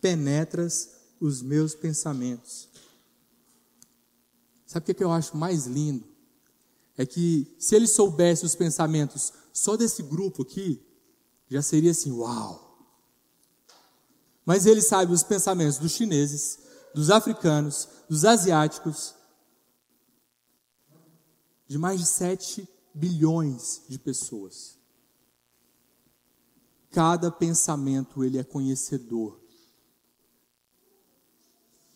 penetras 0.00 0.88
os 1.20 1.42
meus 1.42 1.74
pensamentos. 1.74 2.68
Sabe 4.66 4.92
o 4.92 4.94
que 4.94 5.02
eu 5.02 5.10
acho 5.10 5.36
mais 5.36 5.66
lindo? 5.66 6.06
É 6.96 7.04
que 7.04 7.56
se 7.58 7.74
ele 7.74 7.88
soubesse 7.88 8.46
os 8.46 8.54
pensamentos 8.54 9.32
só 9.52 9.76
desse 9.76 10.04
grupo 10.04 10.42
aqui, 10.42 10.80
já 11.48 11.60
seria 11.60 11.90
assim, 11.90 12.12
uau. 12.12 12.86
Mas 14.44 14.64
ele 14.64 14.80
sabe 14.80 15.12
os 15.12 15.24
pensamentos 15.24 15.78
dos 15.78 15.90
chineses, 15.90 16.60
dos 16.94 17.10
africanos, 17.10 17.88
dos 18.08 18.24
asiáticos, 18.24 19.15
de 21.66 21.78
mais 21.78 22.00
de 22.00 22.06
7 22.06 22.68
bilhões 22.94 23.82
de 23.88 23.98
pessoas. 23.98 24.78
Cada 26.90 27.30
pensamento 27.30 28.24
ele 28.24 28.38
é 28.38 28.44
conhecedor. 28.44 29.38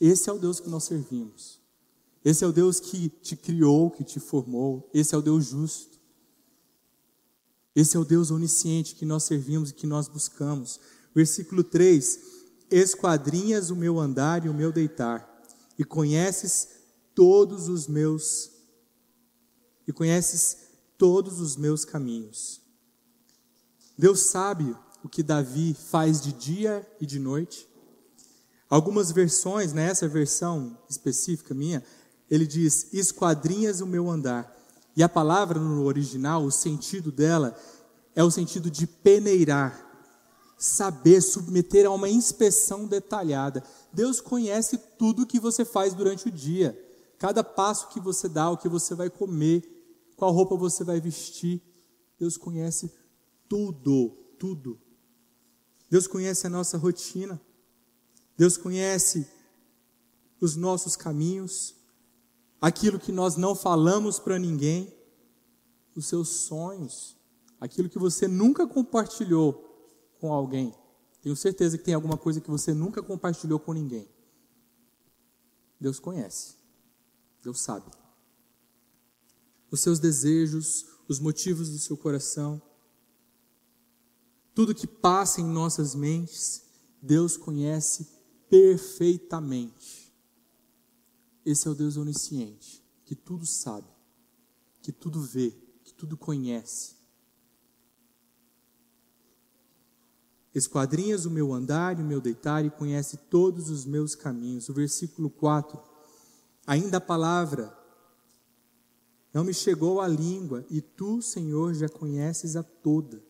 Esse 0.01 0.29
é 0.29 0.33
o 0.33 0.39
Deus 0.39 0.61
que 0.61 0.69
nós 0.69 0.85
servimos. 0.85 1.61
Esse 2.25 2.45
é 2.45 2.47
o 2.47 2.53
Deus 2.53 2.81
que 2.81 3.09
te 3.09 3.35
criou, 3.37 3.91
que 3.91 4.05
te 4.05 4.21
formou. 4.21 4.91
Esse 4.93 5.15
é 5.15 5.19
o 5.19 5.23
Deus 5.23 5.47
justo. 5.47 5.99
Esse 7.75 7.97
é 7.97 8.01
o 8.01 8.05
Deus 8.05 8.31
onisciente 8.31 8.95
que 8.95 9.07
nós 9.07 9.25
servimos 9.25 9.71
e 9.71 9.75
que 9.75 9.87
nós 9.87 10.09
buscamos. 10.09 10.81
Versículo 11.15 11.63
3: 11.63 12.19
Esquadrinhas 12.71 13.71
o 13.71 13.77
meu 13.77 13.99
andar 13.99 14.45
e 14.45 14.49
o 14.49 14.55
meu 14.55 14.73
deitar, 14.73 15.27
e 15.79 15.85
conheces 15.85 16.69
todos 17.15 17.69
os 17.69 17.87
meus 17.87 18.51
e 19.91 19.93
conheces 19.93 20.57
todos 20.97 21.41
os 21.41 21.57
meus 21.57 21.85
caminhos. 21.85 22.61
Deus 23.99 24.21
sabe 24.21 24.75
o 25.05 25.09
que 25.09 25.23
Davi 25.23 25.75
faz 25.75 26.21
de 26.21 26.33
dia 26.33 26.89
e 27.01 27.07
de 27.07 27.19
noite. 27.19 27.69
Algumas 28.69 29.11
versões, 29.11 29.73
nessa 29.73 30.07
versão 30.07 30.79
específica 30.89 31.53
minha, 31.53 31.83
ele 32.31 32.47
diz: 32.47 32.93
esquadrinhas 32.93 33.81
o 33.81 33.87
meu 33.87 34.09
andar. 34.09 34.57
E 34.97 35.03
a 35.03 35.09
palavra 35.09 35.59
no 35.59 35.85
original, 35.85 36.45
o 36.45 36.53
sentido 36.53 37.11
dela, 37.11 37.57
é 38.15 38.23
o 38.23 38.31
sentido 38.31 38.71
de 38.71 38.87
peneirar, 38.87 39.87
saber, 40.57 41.21
submeter 41.21 41.87
a 41.87 41.91
uma 41.91 42.09
inspeção 42.09 42.87
detalhada. 42.87 43.63
Deus 43.93 44.21
conhece 44.21 44.79
tudo 44.99 45.27
que 45.27 45.41
você 45.41 45.65
faz 45.65 45.95
durante 45.95 46.29
o 46.29 46.31
dia, 46.31 46.79
cada 47.19 47.43
passo 47.43 47.89
que 47.89 47.99
você 47.99 48.29
dá, 48.29 48.51
o 48.51 48.57
que 48.57 48.69
você 48.69 48.95
vai 48.95 49.11
comer, 49.11 49.80
qual 50.21 50.33
roupa 50.33 50.55
você 50.55 50.85
vai 50.85 51.01
vestir. 51.01 51.63
Deus 52.19 52.37
conhece 52.37 52.93
tudo, 53.49 54.11
tudo. 54.39 54.79
Deus 55.89 56.07
conhece 56.07 56.47
a 56.47 56.51
nossa 56.51 56.77
rotina. 56.77 57.41
Deus 58.37 58.59
conhece 58.59 59.27
os 60.39 60.57
nossos 60.57 60.95
caminhos, 60.95 61.75
aquilo 62.61 62.99
que 62.99 63.11
nós 63.11 63.37
não 63.37 63.55
falamos 63.55 64.19
para 64.19 64.39
ninguém, 64.39 64.95
os 65.95 66.07
seus 66.07 66.29
sonhos, 66.29 67.17
aquilo 67.59 67.89
que 67.89 67.99
você 67.99 68.29
nunca 68.29 68.67
compartilhou 68.67 69.55
com 70.19 70.33
alguém. 70.33 70.75
Tenho 71.23 71.37
certeza 71.37 71.79
que 71.79 71.85
tem 71.85 71.95
alguma 71.95 72.17
coisa 72.19 72.43
que 72.43 72.51
você 72.51 72.75
nunca 72.75 73.03
compartilhou 73.03 73.59
com 73.59 73.73
ninguém. 73.73 74.07
Deus 75.79 75.99
conhece, 75.99 76.57
Deus 77.43 77.61
sabe 77.61 78.00
os 79.71 79.81
seus 79.81 79.99
desejos, 79.99 80.87
os 81.09 81.19
motivos 81.19 81.71
do 81.71 81.79
seu 81.79 81.97
coração. 81.97 82.61
Tudo 84.55 84.75
que 84.75 84.87
passa 84.87 85.41
em 85.41 85.45
nossas 85.45 85.95
mentes, 85.95 86.63
Deus 87.01 87.37
conhece 87.37 88.09
perfeitamente. 88.49 90.13
Esse 91.45 91.67
é 91.67 91.71
o 91.71 91.75
Deus 91.75 91.97
onisciente, 91.97 92.83
que 93.05 93.15
tudo 93.15 93.47
sabe, 93.47 93.89
que 94.83 94.93
tudo 94.93 95.21
vê, 95.23 95.51
que 95.85 95.95
tudo 95.95 96.17
conhece. 96.17 97.01
Esquadrinhas 100.53 101.25
o 101.25 101.31
meu 101.31 101.53
andar 101.53 101.99
e 101.99 102.03
o 102.03 102.05
meu 102.05 102.21
deitar 102.21 102.65
e 102.65 102.71
conhece 102.71 103.17
todos 103.17 103.71
os 103.71 103.85
meus 103.85 104.17
caminhos. 104.17 104.69
O 104.69 104.75
versículo 104.75 105.31
4. 105.31 105.81
Ainda 106.67 106.97
a 106.97 107.01
palavra 107.01 107.80
não 109.33 109.45
me 109.45 109.55
chegou 109.55 110.01
à 110.01 110.09
língua 110.09 110.65
e 110.69 110.81
tu, 110.81 111.23
Senhor, 111.23 111.75
já 111.75 111.89
conheces 111.89 112.57
a 112.57 112.63
toda. 112.63 113.23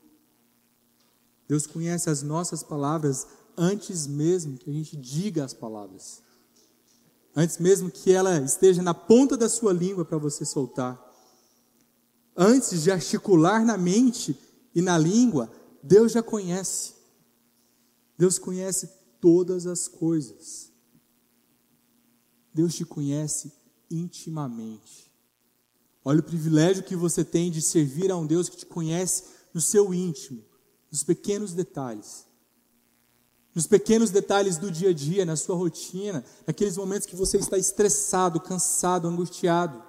Deus 1.47 1.67
conhece 1.67 2.09
as 2.09 2.23
nossas 2.23 2.63
palavras 2.63 3.27
antes 3.57 4.07
mesmo 4.07 4.57
que 4.57 4.71
a 4.71 4.73
gente 4.73 4.97
diga 4.97 5.45
as 5.45 5.53
palavras. 5.53 6.23
Antes 7.37 7.59
mesmo 7.59 7.91
que 7.91 8.13
ela 8.13 8.39
esteja 8.39 8.83
na 8.83 8.95
ponta 8.95 9.37
da 9.37 9.49
sua 9.49 9.73
língua 9.73 10.05
para 10.05 10.17
você 10.17 10.45
soltar. 10.45 10.99
Antes 12.37 12.83
de 12.83 12.91
articular 12.91 13.65
na 13.65 13.77
mente 13.77 14.39
e 14.75 14.81
na 14.81 14.97
língua, 14.97 15.51
Deus 15.83 16.13
já 16.13 16.23
conhece. 16.23 16.95
Deus 18.17 18.39
conhece 18.39 18.89
todas 19.21 19.67
as 19.67 19.87
coisas. 19.87 20.73
Deus 22.55 22.75
te 22.75 22.85
conhece 22.85 23.53
intimamente. 23.91 25.10
Olha 26.05 26.21
o 26.21 26.25
privilégio 26.25 26.83
que 26.83 26.97
você 26.97 27.25
tem 27.25 27.51
de 27.51 27.61
servir 27.61 28.11
a 28.11 28.17
um 28.17 28.27
Deus 28.27 28.49
que 28.49 28.57
te 28.57 28.67
conhece 28.67 29.25
no 29.53 29.61
seu 29.61 29.93
íntimo, 29.93 30.43
nos 30.91 31.03
pequenos 31.03 31.53
detalhes. 31.53 32.25
Nos 33.55 33.67
pequenos 33.67 34.11
detalhes 34.11 34.57
do 34.57 34.71
dia 34.71 34.91
a 34.91 34.93
dia, 34.95 35.25
na 35.25 35.37
sua 35.37 35.57
rotina, 35.57 36.25
naqueles 36.47 36.77
momentos 36.77 37.07
que 37.07 37.17
você 37.17 37.37
está 37.37 37.59
estressado, 37.59 38.41
cansado, 38.41 39.09
angustiado. 39.09 39.83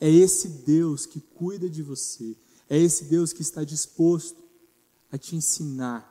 É 0.00 0.08
esse 0.08 0.48
Deus 0.48 1.04
que 1.04 1.20
cuida 1.20 1.68
de 1.68 1.82
você, 1.82 2.36
é 2.68 2.78
esse 2.78 3.04
Deus 3.04 3.32
que 3.32 3.42
está 3.42 3.64
disposto 3.64 4.42
a 5.10 5.18
te 5.18 5.36
ensinar, 5.36 6.10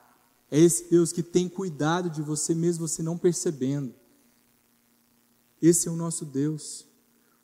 é 0.51 0.59
esse 0.59 0.89
Deus 0.89 1.11
que 1.11 1.23
tem 1.23 1.49
cuidado 1.49 2.09
de 2.09 2.21
você 2.21 2.53
mesmo 2.53 2.87
você 2.87 3.01
não 3.01 3.17
percebendo. 3.17 3.93
Esse 5.61 5.87
é 5.87 5.91
o 5.91 5.95
nosso 5.95 6.25
Deus, 6.25 6.85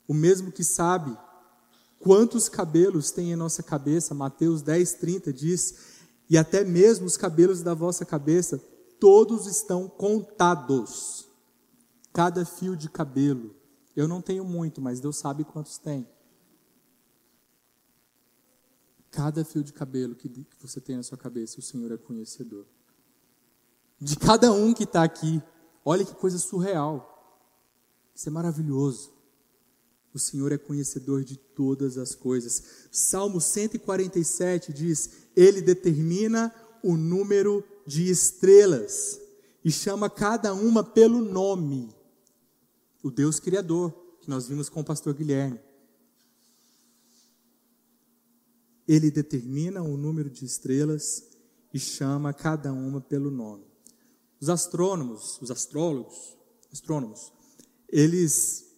o 0.06 0.14
mesmo 0.14 0.52
que 0.52 0.62
sabe 0.62 1.16
quantos 2.00 2.48
cabelos 2.48 3.12
tem 3.12 3.30
em 3.30 3.36
nossa 3.36 3.62
cabeça. 3.62 4.14
Mateus 4.14 4.62
10, 4.62 4.94
30 4.94 5.32
diz: 5.32 5.74
E 6.28 6.36
até 6.36 6.64
mesmo 6.64 7.06
os 7.06 7.16
cabelos 7.16 7.62
da 7.62 7.74
vossa 7.74 8.04
cabeça, 8.04 8.58
todos 8.98 9.46
estão 9.46 9.88
contados. 9.88 11.28
Cada 12.12 12.44
fio 12.44 12.76
de 12.76 12.90
cabelo. 12.90 13.54
Eu 13.94 14.08
não 14.08 14.20
tenho 14.20 14.44
muito, 14.44 14.80
mas 14.80 14.98
Deus 14.98 15.16
sabe 15.16 15.44
quantos 15.44 15.78
tem. 15.78 16.08
Cada 19.12 19.44
fio 19.44 19.62
de 19.62 19.72
cabelo 19.72 20.16
que 20.16 20.28
você 20.60 20.80
tem 20.80 20.96
na 20.96 21.02
sua 21.02 21.18
cabeça, 21.18 21.60
o 21.60 21.62
Senhor 21.62 21.92
é 21.92 21.96
conhecedor 21.96 22.66
de 24.00 24.16
cada 24.16 24.50
um 24.52 24.72
que 24.72 24.84
está 24.84 25.02
aqui. 25.02 25.42
Olha 25.84 26.04
que 26.04 26.14
coisa 26.14 26.38
surreal. 26.38 27.06
Isso 28.14 28.28
é 28.28 28.32
maravilhoso. 28.32 29.12
O 30.12 30.18
Senhor 30.18 30.50
é 30.50 30.58
conhecedor 30.58 31.22
de 31.24 31.36
todas 31.36 31.96
as 31.96 32.14
coisas. 32.14 32.62
Salmo 32.90 33.40
147 33.40 34.72
diz: 34.72 35.10
Ele 35.36 35.60
determina 35.60 36.52
o 36.82 36.96
número 36.96 37.64
de 37.86 38.10
estrelas 38.10 39.20
e 39.64 39.70
chama 39.70 40.10
cada 40.10 40.52
uma 40.52 40.82
pelo 40.82 41.20
nome. 41.20 41.94
O 43.02 43.10
Deus 43.10 43.38
Criador, 43.38 43.92
que 44.20 44.28
nós 44.28 44.48
vimos 44.48 44.68
com 44.68 44.80
o 44.80 44.84
pastor 44.84 45.14
Guilherme. 45.14 45.60
Ele 48.86 49.10
determina 49.10 49.82
o 49.82 49.96
número 49.96 50.28
de 50.28 50.44
estrelas 50.44 51.28
e 51.72 51.78
chama 51.78 52.32
cada 52.32 52.72
uma 52.72 53.00
pelo 53.00 53.30
nome. 53.30 53.64
Os 54.40 54.48
astrônomos, 54.48 55.40
os 55.40 55.50
astrólogos, 55.50 56.36
astrônomos, 56.72 57.32
eles 57.88 58.69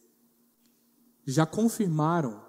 já 1.26 1.46
confirmaram 1.46 2.42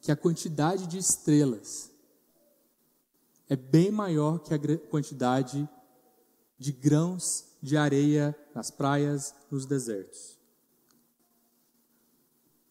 que 0.00 0.12
a 0.12 0.16
quantidade 0.16 0.86
de 0.86 0.98
estrelas 0.98 1.90
é 3.48 3.56
bem 3.56 3.90
maior 3.90 4.38
que 4.38 4.54
a 4.54 4.78
quantidade 4.78 5.68
de 6.58 6.72
grãos 6.72 7.46
de 7.60 7.76
areia 7.76 8.36
nas 8.54 8.70
praias, 8.70 9.34
nos 9.50 9.66
desertos. 9.66 10.38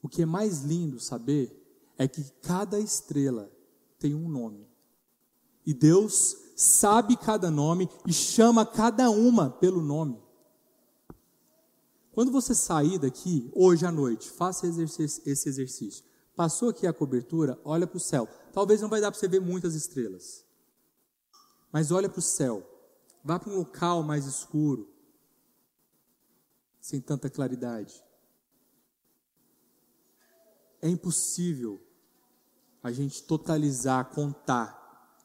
O 0.02 0.08
que 0.08 0.22
é 0.22 0.26
mais 0.26 0.62
lindo 0.62 1.00
saber 1.00 1.60
é 1.98 2.08
que 2.08 2.24
cada 2.42 2.80
estrela 2.80 3.52
tem 4.00 4.14
um 4.14 4.28
nome. 4.28 4.68
E 5.66 5.74
Deus 5.74 6.36
sabe 6.56 7.16
cada 7.18 7.50
nome 7.50 7.90
e 8.06 8.14
chama 8.14 8.66
cada 8.66 9.10
uma 9.10 9.50
pelo 9.50 9.82
nome. 9.82 10.23
Quando 12.14 12.32
você 12.32 12.56
sair 12.56 12.98
daqui, 13.00 13.52
hoje 13.54 13.86
à 13.86 13.92
noite, 13.92 14.30
faça 14.30 14.68
esse 14.68 15.50
exercício. 15.50 16.06
Passou 16.36 16.70
aqui 16.70 16.88
a 16.88 16.94
cobertura, 16.94 17.60
olha 17.66 17.86
para 17.86 17.98
o 17.98 18.00
céu. 18.00 18.28
Talvez 18.54 18.82
não 18.82 18.90
vai 18.90 19.02
dar 19.02 19.12
para 19.12 19.20
você 19.20 19.28
ver 19.28 19.42
muitas 19.42 19.76
estrelas. 19.76 20.46
Mas 21.72 21.92
olha 21.92 22.08
para 22.08 22.20
o 22.20 22.22
céu. 22.22 22.64
Vá 23.24 23.40
para 23.40 23.52
um 23.52 23.58
local 23.58 24.04
mais 24.04 24.26
escuro, 24.26 24.94
sem 26.80 27.02
tanta 27.02 27.30
claridade. 27.30 28.04
É 30.82 30.90
impossível 30.90 31.82
a 32.82 32.92
gente 32.92 33.24
totalizar, 33.24 34.10
contar 34.14 34.84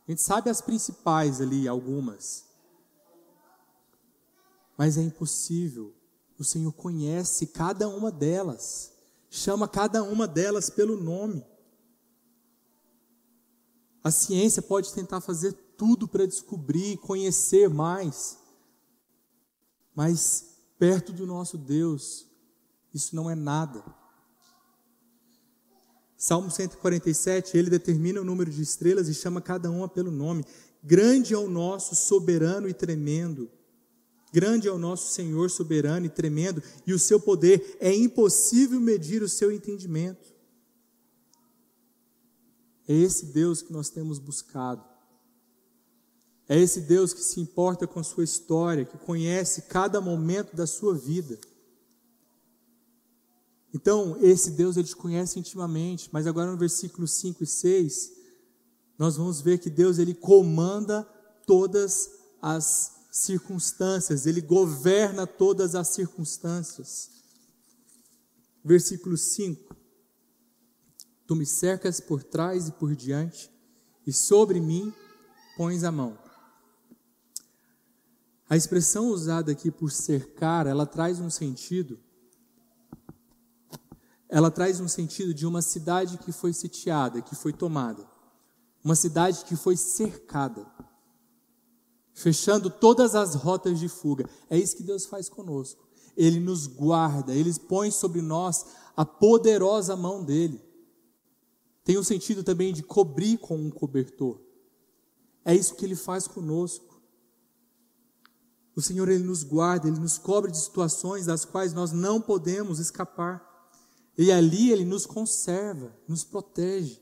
a 0.09 0.11
gente 0.11 0.23
sabe 0.23 0.49
as 0.49 0.63
principais 0.63 1.39
ali, 1.39 1.69
algumas. 1.69 2.47
Mas 4.75 4.97
é 4.97 5.03
impossível. 5.03 5.95
O 6.39 6.45
Senhor 6.45 6.73
conhece 6.73 7.49
cada 7.49 7.89
uma 7.89 8.11
delas. 8.13 8.93
Chama 9.29 9.67
cada 9.67 10.03
uma 10.03 10.27
delas 10.27 10.71
pelo 10.71 10.97
nome. 10.97 11.45
A 14.03 14.11
ciência 14.11 14.63
pode 14.63 14.93
tentar 14.93 15.21
fazer 15.21 15.53
tudo 15.77 16.07
para 16.07 16.27
descobrir, 16.27 16.97
conhecer 16.99 17.69
mais. 17.69 18.39
Mas 19.95 20.45
perto 20.79 21.13
do 21.13 21.27
nosso 21.27 21.59
Deus, 21.59 22.27
isso 22.95 23.17
não 23.17 23.29
é 23.29 23.35
nada. 23.35 23.85
Salmo 26.17 26.51
147, 26.51 27.57
ele 27.57 27.71
determina 27.71 28.21
o 28.21 28.25
número 28.25 28.51
de 28.51 28.63
estrelas 28.63 29.09
e 29.09 29.15
chama 29.15 29.41
cada 29.41 29.71
uma 29.71 29.89
pelo 29.89 30.11
nome. 30.11 30.45
Grande 30.83 31.35
é 31.35 31.39
o 31.39 31.49
nosso 31.49 31.95
soberano 31.95 32.69
e 32.69 32.75
tremendo. 32.75 33.51
Grande 34.33 34.69
é 34.69 34.73
o 34.73 34.79
nosso 34.79 35.13
Senhor 35.13 35.51
soberano 35.51 36.07
e 36.07 36.11
tremendo, 36.11 36.63
e 36.87 36.93
o 36.93 36.99
seu 36.99 37.19
poder 37.19 37.77
é 37.81 37.95
impossível 37.95 38.81
medir 38.81 39.23
o 39.23 39.29
seu 39.29 39.51
entendimento. 39.51 40.35
É 42.87 42.95
esse 42.95 43.27
Deus 43.27 43.63
que 43.63 43.73
nós 43.73 43.91
temos 43.91 44.19
buscado. 44.19 44.83
É 46.49 46.59
esse 46.59 46.81
Deus 46.81 47.13
que 47.13 47.23
se 47.23 47.41
importa 47.41 47.87
com 47.87 48.01
a 48.01 48.05
sua 48.05 48.25
história, 48.25 48.85
que 48.85 48.97
conhece 48.97 49.63
cada 49.63 50.01
momento 50.01 50.57
da 50.57 50.67
sua 50.67 50.95
vida. 50.95 51.39
Então, 53.75 54.17
esse 54.23 54.53
Deus 54.53 54.79
ele 54.79 54.89
te 54.89 54.97
conhece 54.97 55.39
intimamente, 55.39 56.09
mas 56.11 56.27
agora 56.27 56.51
no 56.51 56.57
versículo 56.57 57.07
5 57.07 57.45
e 57.45 57.47
6, 57.47 58.13
nós 58.99 59.17
vamos 59.17 59.43
ver 59.43 59.59
que 59.59 59.69
Deus 59.69 59.99
ele 59.99 60.15
comanda 60.15 61.03
todas 61.47 62.11
as 62.41 62.98
circunstâncias, 63.11 64.27
ele 64.27 64.41
governa 64.41 65.27
todas 65.27 65.75
as 65.75 65.89
circunstâncias. 65.89 67.11
Versículo 68.65 69.17
5: 69.17 69.77
Tu 71.27 71.37
me 71.37 71.47
cercas 71.47 72.01
por 72.01 72.23
trás 72.23 72.69
e 72.69 72.73
por 72.73 72.95
diante, 72.95 73.51
e 74.07 74.13
sobre 74.13 74.61
mim 74.61 74.93
pões 75.57 75.85
a 75.85 75.93
mão. 75.93 76.19
A 78.49 78.57
expressão 78.57 79.09
usada 79.09 79.53
aqui 79.53 79.71
por 79.71 79.91
cercar, 79.91 80.67
ela 80.67 80.87
traz 80.87 81.21
um 81.21 81.29
sentido 81.29 81.99
ela 84.29 84.51
traz 84.51 84.79
um 84.79 84.89
sentido 84.89 85.33
de 85.33 85.47
uma 85.47 85.63
cidade 85.63 86.19
que 86.19 86.33
foi 86.33 86.53
sitiada, 86.53 87.23
que 87.23 87.35
foi 87.35 87.53
tomada. 87.53 88.07
Uma 88.85 88.95
cidade 88.95 89.45
que 89.45 89.57
foi 89.57 89.77
cercada, 89.77 90.67
fechando 92.19 92.69
todas 92.69 93.15
as 93.15 93.35
rotas 93.35 93.79
de 93.79 93.89
fuga. 93.89 94.29
É 94.51 94.59
isso 94.59 94.77
que 94.77 94.83
Deus 94.83 95.07
faz 95.07 95.29
conosco. 95.29 95.87
Ele 96.17 96.41
nos 96.41 96.67
guarda, 96.67 97.33
ele 97.33 97.55
põe 97.61 97.93
sobre 97.93 98.21
nós 98.21 98.67
a 98.97 99.05
poderosa 99.05 99.95
mão 99.95 100.25
dele. 100.25 100.61
Tem 101.85 101.97
o 101.97 102.01
um 102.01 102.05
sentido 102.05 102.43
também 102.43 102.73
de 102.73 102.83
cobrir 102.83 103.39
com 103.39 103.57
um 103.57 103.71
cobertor. 103.71 104.41
É 105.45 105.55
isso 105.55 105.77
que 105.77 105.85
ele 105.85 105.95
faz 105.95 106.27
conosco. 106.27 107.01
O 108.75 108.83
Senhor 108.83 109.09
ele 109.09 109.25
nos 109.25 109.45
guarda, 109.45 109.87
ele 109.87 110.01
nos 110.01 110.19
cobre 110.19 110.51
de 110.51 110.59
situações 110.59 111.27
das 111.27 111.45
quais 111.45 111.73
nós 111.73 111.93
não 111.93 112.21
podemos 112.21 112.81
escapar. 112.81 113.71
E 114.17 114.33
ali 114.33 114.73
ele 114.73 114.85
nos 114.85 115.07
conserva, 115.07 115.97
nos 116.09 116.25
protege, 116.25 117.01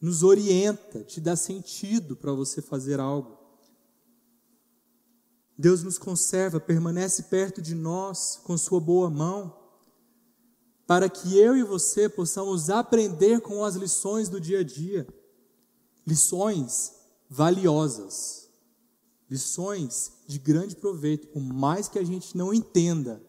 nos 0.00 0.22
orienta, 0.22 1.02
te 1.02 1.20
dá 1.20 1.34
sentido 1.34 2.14
para 2.14 2.32
você 2.32 2.62
fazer 2.62 3.00
algo. 3.00 3.35
Deus 5.58 5.82
nos 5.82 5.96
conserva, 5.96 6.60
permanece 6.60 7.24
perto 7.24 7.62
de 7.62 7.74
nós 7.74 8.40
com 8.44 8.58
Sua 8.58 8.80
boa 8.80 9.08
mão, 9.08 9.56
para 10.86 11.08
que 11.08 11.36
eu 11.36 11.56
e 11.56 11.62
você 11.62 12.08
possamos 12.08 12.70
aprender 12.70 13.40
com 13.40 13.64
as 13.64 13.74
lições 13.74 14.28
do 14.28 14.40
dia 14.40 14.60
a 14.60 14.62
dia, 14.62 15.06
lições 16.06 16.92
valiosas, 17.28 18.48
lições 19.28 20.12
de 20.26 20.38
grande 20.38 20.76
proveito, 20.76 21.26
por 21.28 21.40
mais 21.40 21.88
que 21.88 21.98
a 21.98 22.04
gente 22.04 22.36
não 22.36 22.54
entenda, 22.54 23.20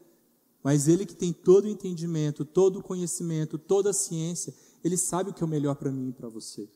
mas 0.61 0.87
Ele 0.87 1.05
que 1.05 1.15
tem 1.15 1.31
todo 1.31 1.65
o 1.65 1.69
entendimento, 1.69 2.43
todo 2.43 2.79
o 2.79 2.83
conhecimento, 2.83 3.57
toda 3.57 3.91
a 3.91 3.93
ciência, 3.93 4.53
Ele 4.83 4.97
sabe 4.97 5.29
o 5.29 5.33
que 5.33 5.41
é 5.41 5.45
o 5.45 5.49
melhor 5.49 5.75
para 5.75 5.91
mim 5.91 6.09
e 6.09 6.13
para 6.13 6.27
você. 6.27 6.69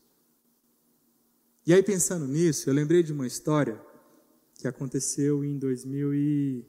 E 1.64 1.72
aí, 1.72 1.82
pensando 1.82 2.26
nisso, 2.26 2.68
eu 2.68 2.74
lembrei 2.74 3.04
de 3.04 3.12
uma 3.12 3.26
história 3.26 3.80
que 4.62 4.68
aconteceu 4.68 5.44
em 5.44 5.58
2000 5.58 6.14
e... 6.14 6.66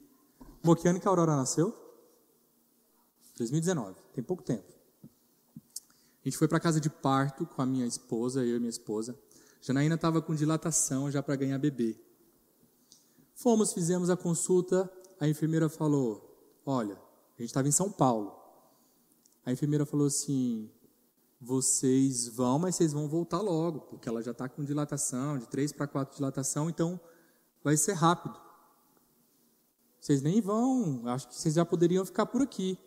Bom, 0.62 0.74
que 0.74 0.88
ano 0.88 1.00
que 1.00 1.06
a 1.06 1.10
Aurora 1.10 1.36
nasceu? 1.36 1.74
2019, 3.36 3.96
tem 4.12 4.22
pouco 4.22 4.42
tempo. 4.42 4.64
A 5.04 6.28
gente 6.28 6.36
foi 6.36 6.48
para 6.48 6.58
casa 6.60 6.80
de 6.80 6.88
parto 6.88 7.46
com 7.46 7.62
a 7.62 7.66
minha 7.66 7.86
esposa, 7.86 8.44
eu 8.44 8.56
e 8.56 8.58
minha 8.58 8.70
esposa. 8.70 9.18
Janaína 9.60 9.94
estava 9.94 10.20
com 10.20 10.34
dilatação 10.34 11.10
já 11.10 11.22
para 11.22 11.36
ganhar 11.36 11.58
bebê. 11.58 11.98
Fomos, 13.34 13.72
fizemos 13.72 14.10
a 14.10 14.16
consulta, 14.16 14.90
a 15.20 15.28
enfermeira 15.28 15.68
falou: 15.68 16.62
Olha, 16.64 16.94
a 16.94 17.42
gente 17.42 17.50
estava 17.50 17.68
em 17.68 17.72
São 17.72 17.90
Paulo. 17.90 18.34
A 19.44 19.52
enfermeira 19.52 19.84
falou 19.84 20.06
assim: 20.06 20.70
vocês 21.40 22.28
vão, 22.28 22.58
mas 22.58 22.76
vocês 22.76 22.92
vão 22.92 23.06
voltar 23.08 23.40
logo, 23.40 23.80
porque 23.80 24.08
ela 24.08 24.22
já 24.22 24.30
está 24.30 24.48
com 24.48 24.64
dilatação, 24.64 25.36
de 25.36 25.46
3 25.46 25.72
para 25.72 25.86
4 25.86 26.16
dilatação, 26.16 26.70
então 26.70 26.98
vai 27.64 27.76
ser 27.78 27.94
rápido. 27.94 28.38
Vocês 29.98 30.20
nem 30.20 30.40
vão, 30.42 31.02
acho 31.06 31.26
que 31.28 31.34
vocês 31.34 31.54
já 31.54 31.64
poderiam 31.64 32.04
ficar 32.04 32.26
por 32.26 32.42
aqui. 32.42 32.78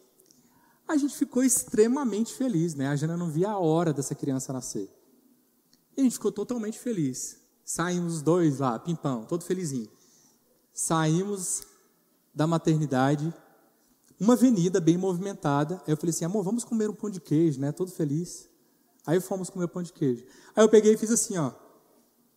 A 0.88 0.96
gente 0.96 1.18
ficou 1.18 1.44
extremamente 1.44 2.34
feliz, 2.34 2.76
né? 2.76 2.88
A 2.88 2.96
Jana 2.96 3.18
não 3.18 3.30
via 3.30 3.50
a 3.50 3.58
hora 3.58 3.92
dessa 3.92 4.14
criança 4.14 4.54
nascer. 4.54 4.88
E 5.98 6.02
a 6.02 6.04
gente 6.04 6.14
ficou 6.14 6.32
totalmente 6.32 6.78
feliz. 6.78 7.40
Saímos 7.66 8.18
os 8.18 8.22
dois 8.22 8.60
lá, 8.60 8.78
pimpão, 8.78 9.26
todo 9.26 9.44
felizinho. 9.44 9.90
Saímos 10.72 11.64
da 12.34 12.46
maternidade, 12.46 13.34
uma 14.20 14.34
avenida 14.34 14.80
bem 14.80 14.96
movimentada. 14.96 15.82
Aí 15.88 15.92
eu 15.94 15.98
falei 15.98 16.12
assim, 16.12 16.24
amor, 16.24 16.44
vamos 16.44 16.64
comer 16.64 16.88
um 16.88 16.94
pão 16.94 17.10
de 17.10 17.20
queijo, 17.20 17.60
né? 17.60 17.72
Todo 17.72 17.92
feliz. 17.92 18.48
Aí 19.08 19.20
fomos 19.20 19.50
comer 19.50 19.68
pão 19.68 19.82
de 19.82 19.92
queijo. 19.92 20.24
Aí 20.56 20.64
eu 20.64 20.70
peguei 20.70 20.94
e 20.94 20.98
fiz 20.98 21.12
assim, 21.12 21.36
ó. 21.38 21.52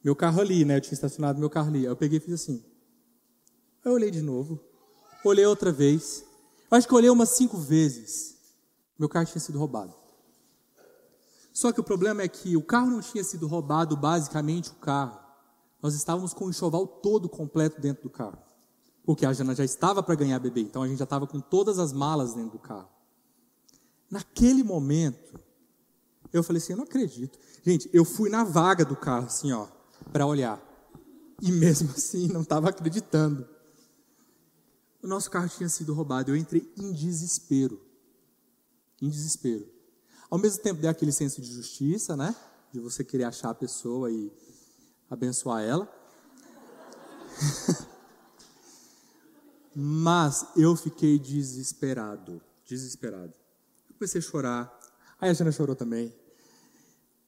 Meu 0.03 0.17
carro 0.17 0.41
ali, 0.41 0.65
né? 0.65 0.77
Eu 0.77 0.81
tinha 0.81 0.95
estacionado 0.95 1.39
meu 1.39 1.51
carro 1.51 1.69
ali. 1.69 1.81
Aí 1.81 1.85
eu 1.85 1.97
peguei 1.97 2.19
e 2.19 2.21
fiz 2.21 2.35
assim. 2.35 2.65
Aí 3.85 3.91
eu 3.91 3.93
olhei 3.93 4.11
de 4.11 4.23
novo. 4.23 4.61
Olhei 5.25 5.45
outra 5.45 5.71
vez. 5.71 6.25
Eu 6.71 6.79
acho 6.79 6.87
que 6.87 6.95
eu 6.95 6.99
olhei 6.99 7.11
umas 7.11 7.31
cinco 7.31 7.57
vezes. 7.57 8.37
Meu 8.99 9.09
carro 9.09 9.27
tinha 9.27 9.41
sido 9.41 9.59
roubado. 9.59 9.95
Só 11.53 11.73
que 11.73 11.81
o 11.81 11.85
problema 11.85 12.23
é 12.23 12.29
que 12.29 12.57
o 12.57 12.63
carro 12.63 12.91
não 12.91 13.01
tinha 13.01 13.25
sido 13.25 13.47
roubado, 13.47 13.97
basicamente 13.97 14.71
o 14.71 14.75
carro. 14.75 15.19
Nós 15.83 15.95
estávamos 15.95 16.33
com 16.33 16.47
o 16.47 16.51
enxoval 16.51 16.87
todo 16.87 17.29
completo 17.29 17.81
dentro 17.81 18.03
do 18.03 18.11
carro 18.11 18.39
porque 19.05 19.27
a 19.27 19.33
Jana 19.33 19.57
já 19.57 19.65
estava 19.65 20.05
para 20.05 20.15
ganhar 20.15 20.39
bebê, 20.39 20.61
então 20.61 20.83
a 20.83 20.89
gente 20.89 20.99
já 20.99 21.05
estava 21.05 21.27
com 21.27 21.41
todas 21.41 21.81
as 21.81 21.93
malas 21.93 22.35
dentro 22.35 22.53
do 22.53 22.59
carro. 22.61 22.89
Naquele 24.11 24.63
momento, 24.63 25.41
eu 26.33 26.45
falei 26.45 26.59
assim: 26.63 26.75
eu 26.75 26.77
não 26.77 26.85
acredito. 26.85 27.37
Gente, 27.65 27.91
eu 27.93 28.05
fui 28.05 28.31
na 28.31 28.45
vaga 28.45 28.85
do 28.85 28.95
carro, 28.95 29.27
assim, 29.27 29.51
ó, 29.53 29.67
para 30.13 30.27
olhar. 30.27 30.61
E 31.41 31.51
mesmo 31.51 31.91
assim, 31.97 32.29
não 32.29 32.43
estava 32.43 32.69
acreditando. 32.69 33.49
O 35.03 35.07
nosso 35.07 35.31
carro 35.31 35.49
tinha 35.49 35.69
sido 35.69 35.95
roubado. 35.95 36.31
Eu 36.31 36.37
entrei 36.37 36.71
em 36.77 36.93
desespero. 36.93 37.81
Em 39.01 39.09
desespero. 39.09 39.67
Ao 40.29 40.39
mesmo 40.39 40.63
tempo, 40.63 40.81
deu 40.81 40.91
aquele 40.91 41.13
senso 41.13 41.41
de 41.41 41.51
justiça, 41.53 42.17
né? 42.17 42.35
De 42.73 42.79
você 42.79 43.03
querer 43.03 43.25
achar 43.25 43.51
a 43.51 43.55
pessoa 43.55 44.11
e 44.11 44.31
abençoar 45.09 45.63
ela. 45.63 45.91
Mas 49.75 50.47
eu 50.57 50.77
fiquei 50.77 51.19
desesperado, 51.19 52.43
desesperado. 52.65 53.33
Eu 53.89 53.95
comecei 53.95 54.21
a 54.21 54.23
chorar. 54.23 54.81
Aí 55.21 55.31
a 55.31 55.33
Jana 55.33 55.51
chorou 55.51 55.75
também. 55.75 56.15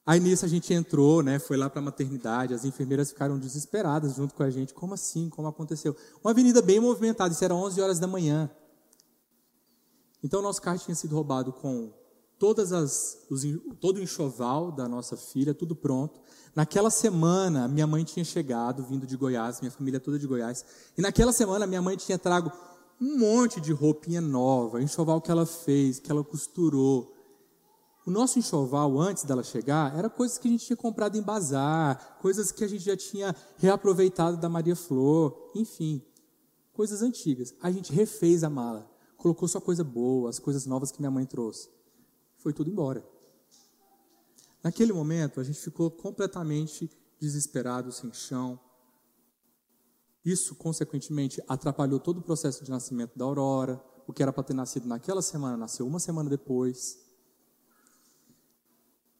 Aí 0.05 0.19
nisso 0.19 0.43
a 0.43 0.49
gente 0.49 0.73
entrou, 0.73 1.23
né, 1.23 1.39
foi 1.39 1.55
lá 1.55 1.69
para 1.69 1.79
a 1.79 1.83
maternidade, 1.83 2.53
as 2.53 2.65
enfermeiras 2.65 3.09
ficaram 3.09 3.39
desesperadas 3.39 4.15
junto 4.15 4.33
com 4.33 4.43
a 4.43 4.49
gente. 4.49 4.73
Como 4.73 4.93
assim? 4.93 5.29
Como 5.29 5.47
aconteceu? 5.47 5.95
Uma 6.23 6.31
avenida 6.31 6.61
bem 6.61 6.79
movimentada, 6.79 7.33
isso 7.33 7.43
era 7.43 7.55
11 7.55 7.79
horas 7.81 7.99
da 7.99 8.07
manhã. 8.07 8.49
Então 10.21 10.41
nosso 10.41 10.61
carro 10.61 10.79
tinha 10.79 10.95
sido 10.95 11.15
roubado 11.15 11.53
com 11.53 11.93
todas 12.37 12.73
as, 12.73 13.25
os, 13.29 13.43
todo 13.79 13.97
o 13.97 14.01
enxoval 14.01 14.71
da 14.71 14.85
nossa 14.87 15.15
filha, 15.15 15.53
tudo 15.53 15.73
pronto. 15.75 16.19
Naquela 16.53 16.89
semana, 16.89 17.69
minha 17.69 17.87
mãe 17.87 18.03
tinha 18.03 18.25
chegado, 18.25 18.83
vindo 18.83 19.07
de 19.07 19.15
Goiás, 19.15 19.61
minha 19.61 19.71
família 19.71 19.99
toda 19.99 20.19
de 20.19 20.27
Goiás. 20.27 20.65
E 20.97 21.01
naquela 21.01 21.31
semana, 21.31 21.65
minha 21.65 21.81
mãe 21.81 21.95
tinha 21.95 22.17
trago 22.17 22.51
um 22.99 23.17
monte 23.17 23.61
de 23.61 23.71
roupinha 23.71 24.19
nova, 24.19 24.81
enxoval 24.81 25.21
que 25.21 25.31
ela 25.31 25.45
fez, 25.45 25.99
que 25.99 26.11
ela 26.11 26.23
costurou. 26.23 27.12
O 28.05 28.11
nosso 28.11 28.37
enxoval, 28.37 28.99
antes 28.99 29.23
dela 29.23 29.43
chegar, 29.43 29.97
era 29.97 30.09
coisas 30.09 30.37
que 30.37 30.47
a 30.47 30.51
gente 30.51 30.65
tinha 30.65 30.75
comprado 30.75 31.17
em 31.17 31.21
bazar, 31.21 32.17
coisas 32.21 32.51
que 32.51 32.63
a 32.63 32.67
gente 32.67 32.83
já 32.83 32.97
tinha 32.97 33.33
reaproveitado 33.57 34.35
da 34.35 34.49
Maria 34.49 34.75
Flor, 34.75 35.51
enfim, 35.55 36.01
coisas 36.73 37.01
antigas. 37.01 37.55
A 37.61 37.71
gente 37.71 37.93
refez 37.93 38.43
a 38.43 38.49
mala, 38.49 38.91
colocou 39.15 39.47
só 39.47 39.61
coisa 39.61 39.85
boa, 39.85 40.29
as 40.29 40.37
coisas 40.37 40.65
novas 40.65 40.91
que 40.91 40.99
minha 40.99 41.11
mãe 41.11 41.25
trouxe. 41.25 41.69
Foi 42.37 42.51
tudo 42.51 42.69
embora. 42.69 43.05
Naquele 44.61 44.91
momento, 44.91 45.39
a 45.39 45.43
gente 45.43 45.59
ficou 45.59 45.89
completamente 45.89 46.91
desesperado, 47.19 47.91
sem 47.91 48.11
chão. 48.11 48.59
Isso, 50.25 50.55
consequentemente, 50.55 51.41
atrapalhou 51.47 51.99
todo 51.99 52.19
o 52.19 52.21
processo 52.21 52.65
de 52.65 52.71
nascimento 52.71 53.17
da 53.17 53.23
Aurora. 53.23 53.81
O 54.05 54.11
que 54.11 54.21
era 54.21 54.33
para 54.33 54.43
ter 54.43 54.53
nascido 54.53 54.87
naquela 54.87 55.21
semana, 55.21 55.55
nasceu 55.55 55.87
uma 55.87 55.99
semana 55.99 56.29
depois. 56.29 57.02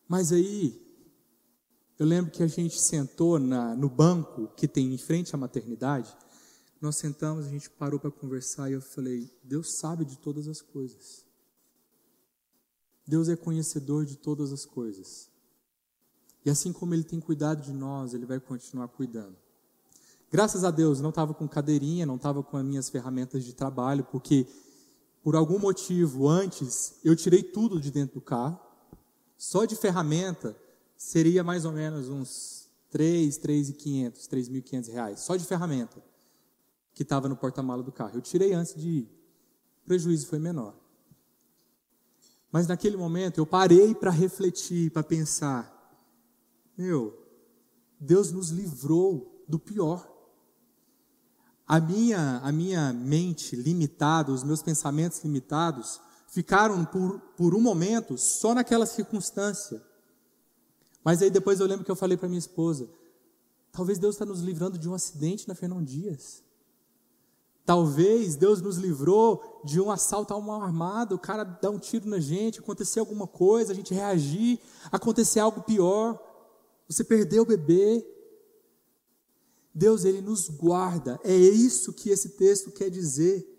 Mas 0.07 0.31
aí, 0.31 0.81
eu 1.97 2.05
lembro 2.05 2.31
que 2.31 2.43
a 2.43 2.47
gente 2.47 2.79
sentou 2.79 3.39
na, 3.39 3.75
no 3.75 3.89
banco 3.89 4.47
que 4.55 4.67
tem 4.67 4.93
em 4.93 4.97
frente 4.97 5.33
à 5.33 5.37
maternidade. 5.37 6.15
Nós 6.81 6.97
sentamos, 6.97 7.45
a 7.45 7.49
gente 7.49 7.69
parou 7.69 7.99
para 7.99 8.11
conversar 8.11 8.69
e 8.69 8.73
eu 8.73 8.81
falei: 8.81 9.31
Deus 9.43 9.77
sabe 9.77 10.03
de 10.03 10.17
todas 10.17 10.47
as 10.47 10.61
coisas. 10.61 11.23
Deus 13.07 13.29
é 13.29 13.35
conhecedor 13.35 14.05
de 14.05 14.17
todas 14.17 14.51
as 14.51 14.65
coisas. 14.65 15.29
E 16.45 16.49
assim 16.49 16.73
como 16.73 16.93
Ele 16.93 17.03
tem 17.03 17.19
cuidado 17.19 17.61
de 17.61 17.71
nós, 17.71 18.13
Ele 18.13 18.25
vai 18.25 18.39
continuar 18.39 18.87
cuidando. 18.89 19.37
Graças 20.31 20.63
a 20.63 20.71
Deus, 20.71 20.99
não 20.99 21.09
estava 21.09 21.33
com 21.33 21.47
cadeirinha, 21.47 22.05
não 22.05 22.15
estava 22.15 22.41
com 22.41 22.57
as 22.57 22.65
minhas 22.65 22.89
ferramentas 22.89 23.45
de 23.45 23.53
trabalho, 23.53 24.03
porque 24.05 24.47
por 25.21 25.35
algum 25.35 25.59
motivo 25.59 26.27
antes 26.27 26.95
eu 27.03 27.15
tirei 27.15 27.43
tudo 27.43 27.79
de 27.79 27.91
dentro 27.91 28.15
do 28.15 28.21
carro. 28.21 28.59
Só 29.43 29.65
de 29.65 29.75
ferramenta 29.75 30.55
seria 30.95 31.43
mais 31.43 31.65
ou 31.65 31.73
menos 31.73 32.07
uns 32.07 32.69
3, 32.89 33.37
3.500, 33.39 34.29
3.500 34.29 34.87
reais. 34.89 35.19
Só 35.19 35.35
de 35.35 35.43
ferramenta 35.43 36.01
que 36.93 37.03
estava 37.03 37.27
no 37.27 37.35
porta-mala 37.35 37.83
do 37.83 37.91
carro. 37.91 38.15
Eu 38.15 38.21
tirei 38.21 38.53
antes 38.53 38.73
de 38.73 38.87
ir. 38.87 39.03
O 39.81 39.85
prejuízo 39.85 40.27
foi 40.27 40.39
menor. 40.39 40.73
Mas 42.53 42.67
naquele 42.67 42.95
momento 42.95 43.37
eu 43.37 43.45
parei 43.45 43.93
para 43.93 44.11
refletir, 44.11 44.91
para 44.91 45.03
pensar. 45.03 45.69
Meu, 46.77 47.13
Deus 47.99 48.31
nos 48.31 48.49
livrou 48.49 49.43
do 49.45 49.59
pior. 49.59 50.09
A 51.67 51.81
minha, 51.81 52.37
a 52.37 52.49
minha 52.49 52.93
mente 52.93 53.57
limitada, 53.57 54.31
os 54.31 54.41
meus 54.41 54.63
pensamentos 54.63 55.21
limitados, 55.21 55.99
ficaram 56.33 56.83
por, 56.83 57.19
por 57.37 57.53
um 57.53 57.61
momento 57.61 58.17
só 58.17 58.55
naquela 58.55 58.87
circunstância. 58.87 59.79
Mas 61.03 61.21
aí 61.21 61.29
depois 61.29 61.59
eu 61.59 61.67
lembro 61.67 61.85
que 61.85 61.91
eu 61.91 61.95
falei 61.95 62.17
para 62.17 62.27
minha 62.27 62.39
esposa: 62.39 62.89
talvez 63.71 63.99
Deus 63.99 64.15
está 64.15 64.25
nos 64.25 64.41
livrando 64.41 64.77
de 64.77 64.89
um 64.89 64.95
acidente 64.95 65.47
na 65.47 65.53
Fernão 65.53 65.83
Dias. 65.83 66.41
Talvez 67.65 68.35
Deus 68.35 68.61
nos 68.61 68.77
livrou 68.77 69.61
de 69.63 69.79
um 69.79 69.91
assalto 69.91 70.33
a 70.33 70.37
uma 70.37 70.61
armada, 70.61 71.15
o 71.15 71.19
cara 71.19 71.43
dá 71.43 71.69
um 71.69 71.79
tiro 71.79 72.09
na 72.09 72.19
gente, 72.19 72.59
acontecer 72.59 72.99
alguma 72.99 73.27
coisa, 73.27 73.71
a 73.71 73.75
gente 73.75 73.93
reagir, 73.93 74.59
acontecer 74.91 75.39
algo 75.39 75.61
pior. 75.61 76.19
Você 76.89 77.03
perdeu 77.03 77.43
o 77.43 77.45
bebê. 77.45 78.05
Deus, 79.73 80.03
ele 80.03 80.19
nos 80.19 80.49
guarda. 80.49 81.19
É 81.23 81.33
isso 81.35 81.93
que 81.93 82.09
esse 82.09 82.29
texto 82.29 82.71
quer 82.71 82.89
dizer. 82.89 83.52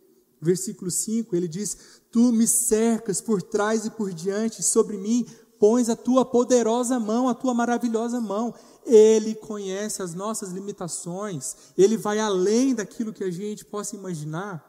Versículo 0.44 0.90
5, 0.90 1.34
ele 1.34 1.48
diz: 1.48 1.74
Tu 2.12 2.30
me 2.30 2.46
cercas 2.46 3.18
por 3.18 3.40
trás 3.40 3.86
e 3.86 3.90
por 3.90 4.12
diante, 4.12 4.62
sobre 4.62 4.98
mim 4.98 5.26
pões 5.58 5.88
a 5.88 5.96
tua 5.96 6.22
poderosa 6.22 7.00
mão, 7.00 7.30
a 7.30 7.34
tua 7.34 7.54
maravilhosa 7.54 8.20
mão. 8.20 8.54
Ele 8.84 9.34
conhece 9.34 10.02
as 10.02 10.12
nossas 10.12 10.50
limitações, 10.50 11.56
ele 11.78 11.96
vai 11.96 12.18
além 12.18 12.74
daquilo 12.74 13.10
que 13.10 13.24
a 13.24 13.30
gente 13.30 13.64
possa 13.64 13.96
imaginar. 13.96 14.62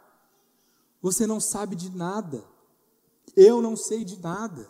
Você 1.02 1.28
não 1.28 1.42
sabe 1.42 1.76
de 1.76 1.90
nada, 1.90 2.42
eu 3.36 3.62
não 3.62 3.76
sei 3.76 4.06
de 4.06 4.18
nada. 4.18 4.70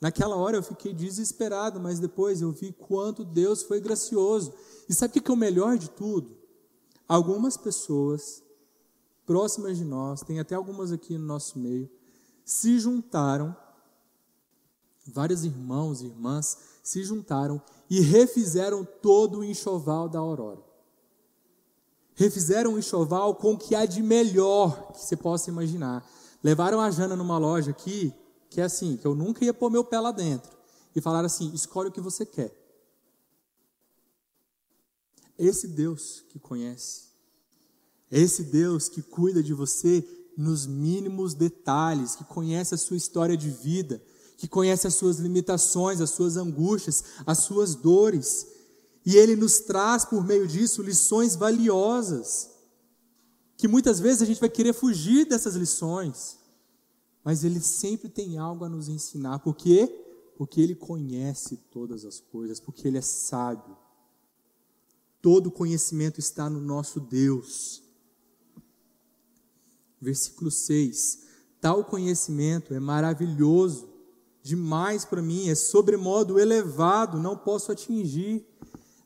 Naquela 0.00 0.34
hora 0.34 0.56
eu 0.56 0.64
fiquei 0.64 0.92
desesperado, 0.92 1.78
mas 1.78 2.00
depois 2.00 2.42
eu 2.42 2.50
vi 2.50 2.72
quanto 2.72 3.24
Deus 3.24 3.62
foi 3.62 3.80
gracioso. 3.80 4.52
E 4.88 4.94
sabe 4.94 5.16
o 5.16 5.22
que 5.22 5.30
é 5.30 5.34
o 5.34 5.36
melhor 5.36 5.78
de 5.78 5.90
tudo? 5.90 6.36
Algumas 7.06 7.56
pessoas 7.56 8.42
próximas 9.30 9.78
de 9.78 9.84
nós, 9.84 10.22
tem 10.22 10.40
até 10.40 10.56
algumas 10.56 10.90
aqui 10.90 11.16
no 11.16 11.24
nosso 11.24 11.56
meio, 11.56 11.88
se 12.44 12.80
juntaram, 12.80 13.56
vários 15.06 15.44
irmãos 15.44 16.02
e 16.02 16.06
irmãs 16.06 16.58
se 16.82 17.04
juntaram 17.04 17.62
e 17.88 18.00
refizeram 18.00 18.84
todo 18.84 19.38
o 19.38 19.44
enxoval 19.44 20.08
da 20.08 20.18
aurora. 20.18 20.60
Refizeram 22.16 22.74
o 22.74 22.78
enxoval 22.80 23.36
com 23.36 23.52
o 23.52 23.56
que 23.56 23.76
há 23.76 23.86
de 23.86 24.02
melhor 24.02 24.90
que 24.94 25.00
você 25.00 25.16
possa 25.16 25.48
imaginar. 25.48 26.04
Levaram 26.42 26.80
a 26.80 26.90
Jana 26.90 27.14
numa 27.14 27.38
loja 27.38 27.70
aqui, 27.70 28.12
que 28.48 28.60
é 28.60 28.64
assim, 28.64 28.96
que 28.96 29.06
eu 29.06 29.14
nunca 29.14 29.44
ia 29.44 29.54
pôr 29.54 29.70
meu 29.70 29.84
pé 29.84 30.00
lá 30.00 30.10
dentro. 30.10 30.50
E 30.92 31.00
falaram 31.00 31.26
assim: 31.26 31.54
escolhe 31.54 31.88
o 31.88 31.92
que 31.92 32.00
você 32.00 32.26
quer. 32.26 32.52
Esse 35.38 35.68
Deus 35.68 36.24
que 36.30 36.40
conhece, 36.40 37.09
esse 38.10 38.44
Deus 38.44 38.88
que 38.88 39.02
cuida 39.02 39.42
de 39.42 39.54
você 39.54 40.06
nos 40.36 40.66
mínimos 40.66 41.34
detalhes, 41.34 42.16
que 42.16 42.24
conhece 42.24 42.74
a 42.74 42.78
sua 42.78 42.96
história 42.96 43.36
de 43.36 43.50
vida, 43.50 44.02
que 44.36 44.48
conhece 44.48 44.86
as 44.86 44.94
suas 44.94 45.18
limitações, 45.18 46.00
as 46.00 46.10
suas 46.10 46.36
angústias, 46.36 47.04
as 47.26 47.38
suas 47.38 47.74
dores. 47.74 48.46
E 49.04 49.16
Ele 49.16 49.36
nos 49.36 49.60
traz, 49.60 50.04
por 50.04 50.24
meio 50.24 50.48
disso, 50.48 50.82
lições 50.82 51.36
valiosas, 51.36 52.50
que 53.56 53.68
muitas 53.68 54.00
vezes 54.00 54.22
a 54.22 54.24
gente 54.24 54.40
vai 54.40 54.48
querer 54.48 54.72
fugir 54.72 55.26
dessas 55.26 55.54
lições, 55.54 56.38
mas 57.22 57.44
Ele 57.44 57.60
sempre 57.60 58.08
tem 58.08 58.38
algo 58.38 58.64
a 58.64 58.68
nos 58.68 58.88
ensinar. 58.88 59.40
Por 59.40 59.54
quê? 59.54 59.86
Porque 60.38 60.60
Ele 60.60 60.74
conhece 60.74 61.58
todas 61.70 62.06
as 62.06 62.18
coisas, 62.18 62.58
porque 62.58 62.88
Ele 62.88 62.96
é 62.96 63.02
sábio. 63.02 63.76
Todo 65.20 65.50
conhecimento 65.50 66.18
está 66.18 66.48
no 66.48 66.62
nosso 66.62 66.98
Deus. 66.98 67.82
Versículo 70.00 70.50
6. 70.50 71.20
Tal 71.60 71.84
conhecimento 71.84 72.72
é 72.72 72.80
maravilhoso, 72.80 73.88
demais 74.42 75.04
para 75.04 75.20
mim, 75.20 75.48
é 75.50 75.54
sobremodo 75.54 76.38
elevado, 76.38 77.18
não 77.18 77.36
posso 77.36 77.70
atingir. 77.70 78.46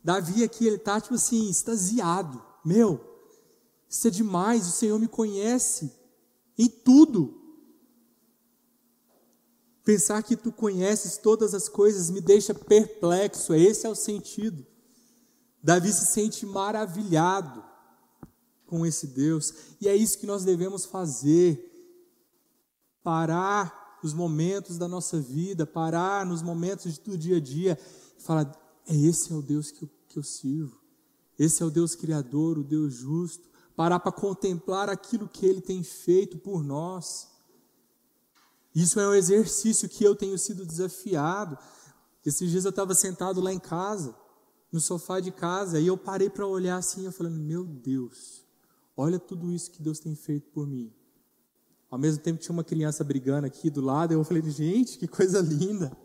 Davi 0.03 0.45
aqui, 0.45 0.67
ele 0.67 0.77
está 0.77 1.01
tipo 1.01 1.15
assim, 1.15 1.51
extasiado. 1.51 2.41
Meu, 2.65 3.01
isso 3.89 4.07
é 4.07 4.11
demais, 4.11 4.69
o 4.69 4.73
Senhor 4.73 4.99
me 4.99 5.09
conhece 5.09 5.93
em 6.57 6.69
tudo. 6.69 7.41
Pensar 9.83 10.23
que 10.23 10.37
tu 10.37 10.53
conheces 10.53 11.17
todas 11.17 11.55
as 11.55 11.69
coisas 11.69 12.09
me 12.09 12.21
deixa 12.21 12.55
perplexo, 12.55 13.53
esse 13.53 13.87
é 13.87 13.89
o 13.89 13.95
sentido. 13.95 14.65
Davi 15.63 15.93
se 15.93 16.07
sente 16.07 16.47
maravilhado 16.47 17.65
com 18.75 18.85
esse 18.85 19.07
Deus. 19.07 19.55
E 19.81 19.89
é 19.89 19.95
isso 19.95 20.19
que 20.19 20.27
nós 20.27 20.45
devemos 20.45 20.85
fazer. 20.85 21.71
Parar 23.05 24.01
os 24.03 24.13
momentos 24.13 24.77
da 24.77 24.89
nossa 24.89 25.21
vida, 25.21 25.65
parar 25.65 26.27
nos 26.27 26.43
momentos 26.43 26.99
do 26.99 27.17
dia 27.17 27.37
a 27.37 27.41
dia 27.41 27.79
e 28.19 28.23
falar: 28.23 28.51
é 28.85 28.97
esse 28.97 29.33
é 29.33 29.37
o 29.37 29.43
Deus 29.43 29.71
que 29.71 29.85
eu, 29.85 29.91
que 30.09 30.19
eu 30.19 30.25
sirvo. 30.25 30.77
Esse 31.39 31.63
é 31.63 31.67
o 31.67 31.71
Deus 31.71 31.95
criador, 31.95 32.59
o 32.59 32.65
Deus 32.65 32.95
justo. 32.95 33.49
Parar 33.77 34.01
para 34.01 34.11
contemplar 34.11 34.91
aquilo 34.91 35.29
que 35.29 35.47
Ele 35.47 35.61
tem 35.61 35.85
feito 35.85 36.39
por 36.39 36.65
nós. 36.65 37.29
Isso 38.75 38.99
é 38.99 39.09
um 39.09 39.15
exercício 39.15 39.89
que 39.89 40.03
eu 40.03 40.17
tenho 40.17 40.37
sido 40.37 40.67
desafiado. 40.67 41.57
Esses 42.27 42.51
dias 42.51 42.65
eu 42.65 42.71
estava 42.71 42.93
sentado 42.95 43.41
lá 43.41 43.53
em 43.53 43.59
casa, 43.61 44.17
no 44.73 44.81
sofá 44.81 45.21
de 45.21 45.31
casa, 45.31 45.79
e 45.79 45.87
eu 45.87 45.97
parei 45.97 46.29
para 46.29 46.47
olhar 46.47 46.79
assim, 46.79 47.05
eu 47.05 47.13
falando, 47.13 47.37
meu 47.37 47.65
Deus, 47.65 48.44
Olha 48.97 49.19
tudo 49.19 49.53
isso 49.53 49.71
que 49.71 49.83
Deus 49.83 49.99
tem 49.99 50.15
feito 50.15 50.51
por 50.51 50.67
mim. 50.67 50.93
Ao 51.91 51.99
mesmo 51.99 52.23
tempo 52.23 52.41
tinha 52.41 52.53
uma 52.53 52.65
criança 52.65 53.05
brigando 53.05 53.47
aqui 53.47 53.71
do 53.71 53.81
lado, 53.81 54.13
eu 54.13 54.25
falei, 54.25 54.43
gente, 54.51 54.99
que 54.99 55.07
coisa 55.07 55.41
linda. 55.41 55.97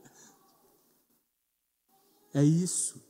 É 2.34 2.44
isso. 2.44 3.02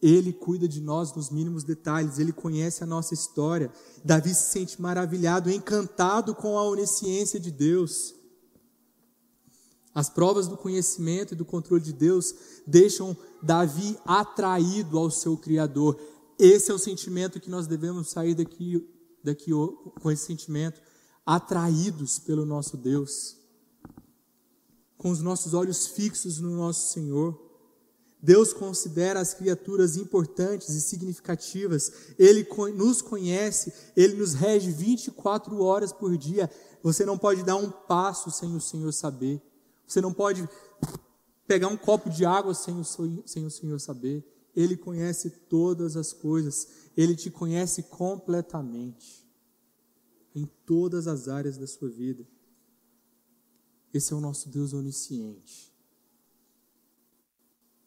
Ele 0.00 0.32
cuida 0.32 0.66
de 0.66 0.80
nós 0.80 1.14
nos 1.14 1.30
mínimos 1.30 1.62
detalhes, 1.62 2.18
ele 2.18 2.32
conhece 2.32 2.82
a 2.82 2.86
nossa 2.86 3.14
história. 3.14 3.70
Davi 4.04 4.34
se 4.34 4.50
sente 4.50 4.80
maravilhado, 4.80 5.50
encantado 5.50 6.34
com 6.34 6.58
a 6.58 6.64
onisciência 6.64 7.38
de 7.38 7.50
Deus. 7.50 8.14
As 9.94 10.08
provas 10.08 10.48
do 10.48 10.56
conhecimento 10.56 11.34
e 11.34 11.36
do 11.36 11.44
controle 11.44 11.82
de 11.82 11.92
Deus 11.92 12.34
deixam 12.66 13.16
Davi 13.42 13.96
atraído 14.04 14.98
ao 14.98 15.10
seu 15.10 15.36
Criador. 15.36 16.00
Esse 16.38 16.70
é 16.70 16.74
o 16.74 16.78
sentimento 16.78 17.38
que 17.38 17.50
nós 17.50 17.66
devemos 17.66 18.08
sair 18.08 18.34
daqui 18.34 18.88
daqui 19.24 19.50
com 20.00 20.10
esse 20.10 20.26
sentimento, 20.26 20.80
atraídos 21.24 22.18
pelo 22.18 22.44
nosso 22.44 22.76
Deus, 22.76 23.36
com 24.98 25.10
os 25.10 25.20
nossos 25.20 25.54
olhos 25.54 25.86
fixos 25.86 26.38
no 26.38 26.50
nosso 26.50 26.92
Senhor. 26.92 27.50
Deus 28.20 28.52
considera 28.52 29.18
as 29.18 29.34
criaturas 29.34 29.96
importantes 29.96 30.68
e 30.68 30.80
significativas, 30.80 31.92
Ele 32.18 32.46
nos 32.74 33.02
conhece, 33.02 33.72
Ele 33.96 34.14
nos 34.14 34.32
rege 34.32 34.70
24 34.70 35.60
horas 35.60 35.92
por 35.92 36.16
dia. 36.16 36.48
Você 36.82 37.04
não 37.04 37.18
pode 37.18 37.42
dar 37.42 37.56
um 37.56 37.70
passo 37.70 38.30
sem 38.30 38.54
o 38.54 38.60
Senhor 38.60 38.92
saber, 38.92 39.42
você 39.86 40.00
não 40.00 40.12
pode 40.12 40.48
pegar 41.46 41.68
um 41.68 41.76
copo 41.76 42.08
de 42.08 42.24
água 42.24 42.54
sem 42.54 42.78
o, 42.78 42.84
sem 43.26 43.44
o 43.44 43.50
Senhor 43.50 43.78
saber. 43.80 44.24
Ele 44.54 44.76
conhece 44.76 45.30
todas 45.30 45.96
as 45.96 46.12
coisas, 46.12 46.68
Ele 46.96 47.14
te 47.14 47.30
conhece 47.30 47.84
completamente, 47.84 49.26
em 50.34 50.46
todas 50.66 51.06
as 51.06 51.28
áreas 51.28 51.56
da 51.56 51.66
sua 51.66 51.88
vida. 51.88 52.26
Esse 53.92 54.12
é 54.12 54.16
o 54.16 54.20
nosso 54.20 54.48
Deus 54.48 54.72
onisciente. 54.72 55.72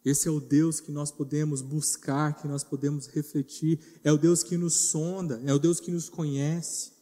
Esse 0.04 0.28
é 0.28 0.30
o 0.30 0.38
Deus 0.38 0.78
que 0.78 0.92
nós 0.92 1.10
podemos 1.10 1.60
buscar, 1.60 2.36
que 2.36 2.46
nós 2.46 2.62
podemos 2.62 3.08
refletir. 3.08 3.80
É 4.04 4.12
o 4.12 4.16
Deus 4.16 4.44
que 4.44 4.56
nos 4.56 4.74
sonda, 4.74 5.42
é 5.44 5.52
o 5.52 5.58
Deus 5.58 5.80
que 5.80 5.90
nos 5.90 6.08
conhece. 6.08 6.92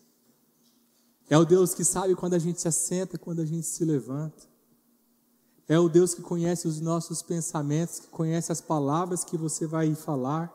É 1.28 1.36
o 1.36 1.44
Deus 1.44 1.74
que 1.74 1.84
sabe 1.84 2.14
quando 2.14 2.32
a 2.32 2.38
gente 2.38 2.62
se 2.62 2.68
assenta, 2.68 3.18
quando 3.18 3.40
a 3.40 3.44
gente 3.44 3.66
se 3.66 3.84
levanta. 3.84 4.53
É 5.66 5.78
o 5.78 5.88
Deus 5.88 6.14
que 6.14 6.20
conhece 6.20 6.68
os 6.68 6.80
nossos 6.80 7.22
pensamentos, 7.22 7.98
que 7.98 8.08
conhece 8.08 8.52
as 8.52 8.60
palavras 8.60 9.24
que 9.24 9.36
você 9.36 9.66
vai 9.66 9.94
falar. 9.94 10.52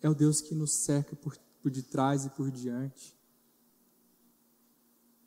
É 0.00 0.08
o 0.08 0.14
Deus 0.14 0.40
que 0.40 0.54
nos 0.54 0.72
cerca 0.72 1.14
por, 1.14 1.36
por 1.60 1.70
detrás 1.70 2.24
e 2.24 2.30
por 2.30 2.50
diante. 2.50 3.14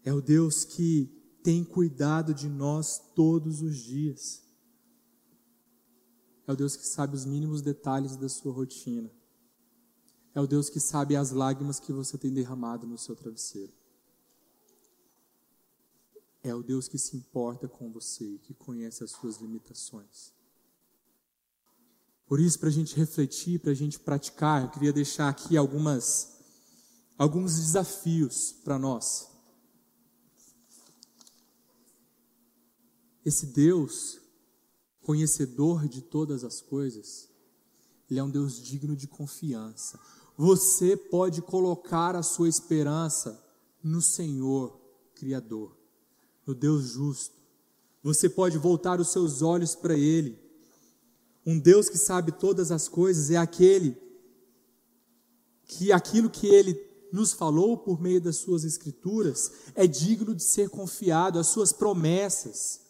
É 0.04 0.14
o 0.14 0.22
Deus 0.22 0.64
que 0.64 1.06
tem 1.44 1.64
cuidado 1.64 2.34
de 2.34 2.50
nós 2.50 3.00
todos 3.16 3.62
os 3.62 3.78
dias. 3.78 4.44
É 6.48 6.52
o 6.52 6.56
Deus 6.56 6.76
que 6.76 6.88
sabe 6.88 7.16
os 7.16 7.26
mínimos 7.26 7.62
detalhes 7.62 8.16
da 8.16 8.28
sua 8.28 8.52
rotina. 8.52 9.12
É 10.34 10.42
o 10.42 10.48
Deus 10.48 10.70
que 10.70 10.80
sabe 10.80 11.16
as 11.16 11.32
lágrimas 11.32 11.80
que 11.80 11.94
você 11.94 12.18
tem 12.18 12.34
derramado 12.34 12.86
no 12.86 12.98
seu 12.98 13.16
travesseiro. 13.16 13.74
É 16.46 16.54
o 16.54 16.62
Deus 16.62 16.88
que 16.88 17.00
se 17.00 17.18
importa 17.18 17.68
com 17.68 17.92
você 17.92 18.24
e 18.24 18.38
que 18.38 18.54
conhece 18.54 19.04
as 19.04 19.10
suas 19.10 19.38
limitações. 19.38 20.32
Por 22.28 22.40
isso, 22.40 22.60
para 22.60 22.70
a 22.70 22.72
gente 22.72 22.96
refletir, 22.96 23.60
para 23.60 23.72
a 23.72 23.74
gente 23.74 24.00
praticar, 24.00 24.62
eu 24.62 24.70
queria 24.70 24.94
deixar 24.94 25.28
aqui 25.28 25.58
algumas, 25.58 26.38
alguns 27.18 27.56
desafios 27.56 28.52
para 28.64 28.78
nós. 28.78 29.28
Esse 33.26 33.48
Deus, 33.48 34.20
conhecedor 35.02 35.88
de 35.88 36.04
todas 36.04 36.44
as 36.44 36.62
coisas, 36.62 37.28
Ele 38.08 38.20
é 38.20 38.24
um 38.24 38.30
Deus 38.30 38.62
digno 38.62 38.96
de 38.96 39.08
confiança. 39.08 40.00
Você 40.38 40.96
pode 40.96 41.42
colocar 41.42 42.16
a 42.16 42.22
sua 42.22 42.48
esperança 42.48 43.44
no 43.82 44.00
Senhor, 44.00 44.80
Criador 45.16 45.85
no 46.46 46.54
Deus 46.54 46.86
justo. 46.90 47.36
Você 48.04 48.30
pode 48.30 48.58
voltar 48.58 49.00
os 49.00 49.10
seus 49.10 49.42
olhos 49.42 49.76
para 49.76 49.96
Ele. 49.96 50.40
Um 51.46 51.60
Deus 51.60 51.90
que 51.90 51.98
sabe 51.98 52.32
todas 52.32 52.72
as 52.72 52.88
coisas 52.88 53.32
é 53.32 53.38
aquele 53.38 53.98
que 55.68 55.92
aquilo 55.92 56.30
que 56.30 56.48
Ele 56.48 56.80
nos 57.12 57.34
falou 57.34 57.78
por 57.78 58.00
meio 58.00 58.22
das 58.22 58.38
Suas 58.38 58.64
Escrituras 58.64 59.52
é 59.74 59.88
digno 59.88 60.36
de 60.36 60.44
ser 60.44 60.70
confiado, 60.70 61.40
as 61.40 61.48
Suas 61.48 61.72
promessas. 61.72 62.86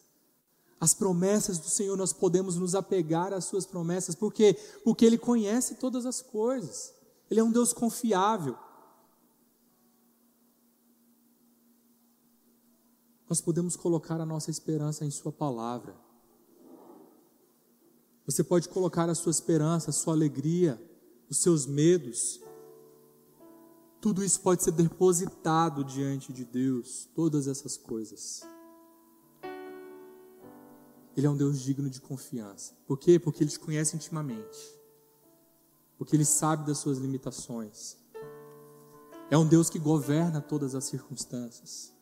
As 0.79 0.93
promessas 0.93 1.57
do 1.57 1.69
Senhor, 1.69 1.97
nós 1.97 2.11
podemos 2.11 2.57
nos 2.57 2.75
apegar 2.75 3.33
às 3.33 3.45
suas 3.45 3.65
promessas, 3.65 4.13
por 4.13 4.33
quê? 4.33 4.55
Porque 4.83 5.05
Ele 5.05 5.17
conhece 5.17 5.75
todas 5.75 6.05
as 6.05 6.21
coisas. 6.21 6.93
Ele 7.31 7.39
é 7.39 7.43
um 7.43 7.51
Deus 7.51 7.73
confiável. 7.73 8.55
Nós 13.35 13.41
podemos 13.41 13.75
colocar 13.75 14.21
a 14.21 14.25
nossa 14.25 14.49
esperança 14.49 15.03
em 15.03 15.11
Sua 15.11 15.29
palavra. 15.29 15.93
Você 18.25 18.45
pode 18.45 18.69
colocar 18.69 19.09
a 19.09 19.13
sua 19.13 19.29
esperança, 19.29 19.89
a 19.89 19.93
sua 19.93 20.13
alegria, 20.13 20.81
os 21.29 21.39
seus 21.39 21.65
medos. 21.65 22.39
Tudo 23.99 24.23
isso 24.23 24.39
pode 24.39 24.63
ser 24.63 24.71
depositado 24.71 25.83
diante 25.83 26.31
de 26.31 26.45
Deus, 26.45 27.09
todas 27.13 27.45
essas 27.45 27.75
coisas. 27.75 28.41
Ele 31.17 31.27
é 31.27 31.29
um 31.29 31.35
Deus 31.35 31.59
digno 31.59 31.89
de 31.89 31.99
confiança. 31.99 32.73
Por 32.87 32.97
quê? 32.97 33.19
Porque 33.19 33.43
Ele 33.43 33.51
te 33.51 33.59
conhece 33.59 33.97
intimamente. 33.97 34.79
Porque 35.97 36.15
Ele 36.15 36.23
sabe 36.23 36.65
das 36.65 36.77
suas 36.77 36.99
limitações. 36.99 37.97
É 39.29 39.37
um 39.37 39.45
Deus 39.45 39.69
que 39.69 39.77
governa 39.77 40.39
todas 40.39 40.73
as 40.73 40.85
circunstâncias. 40.85 41.94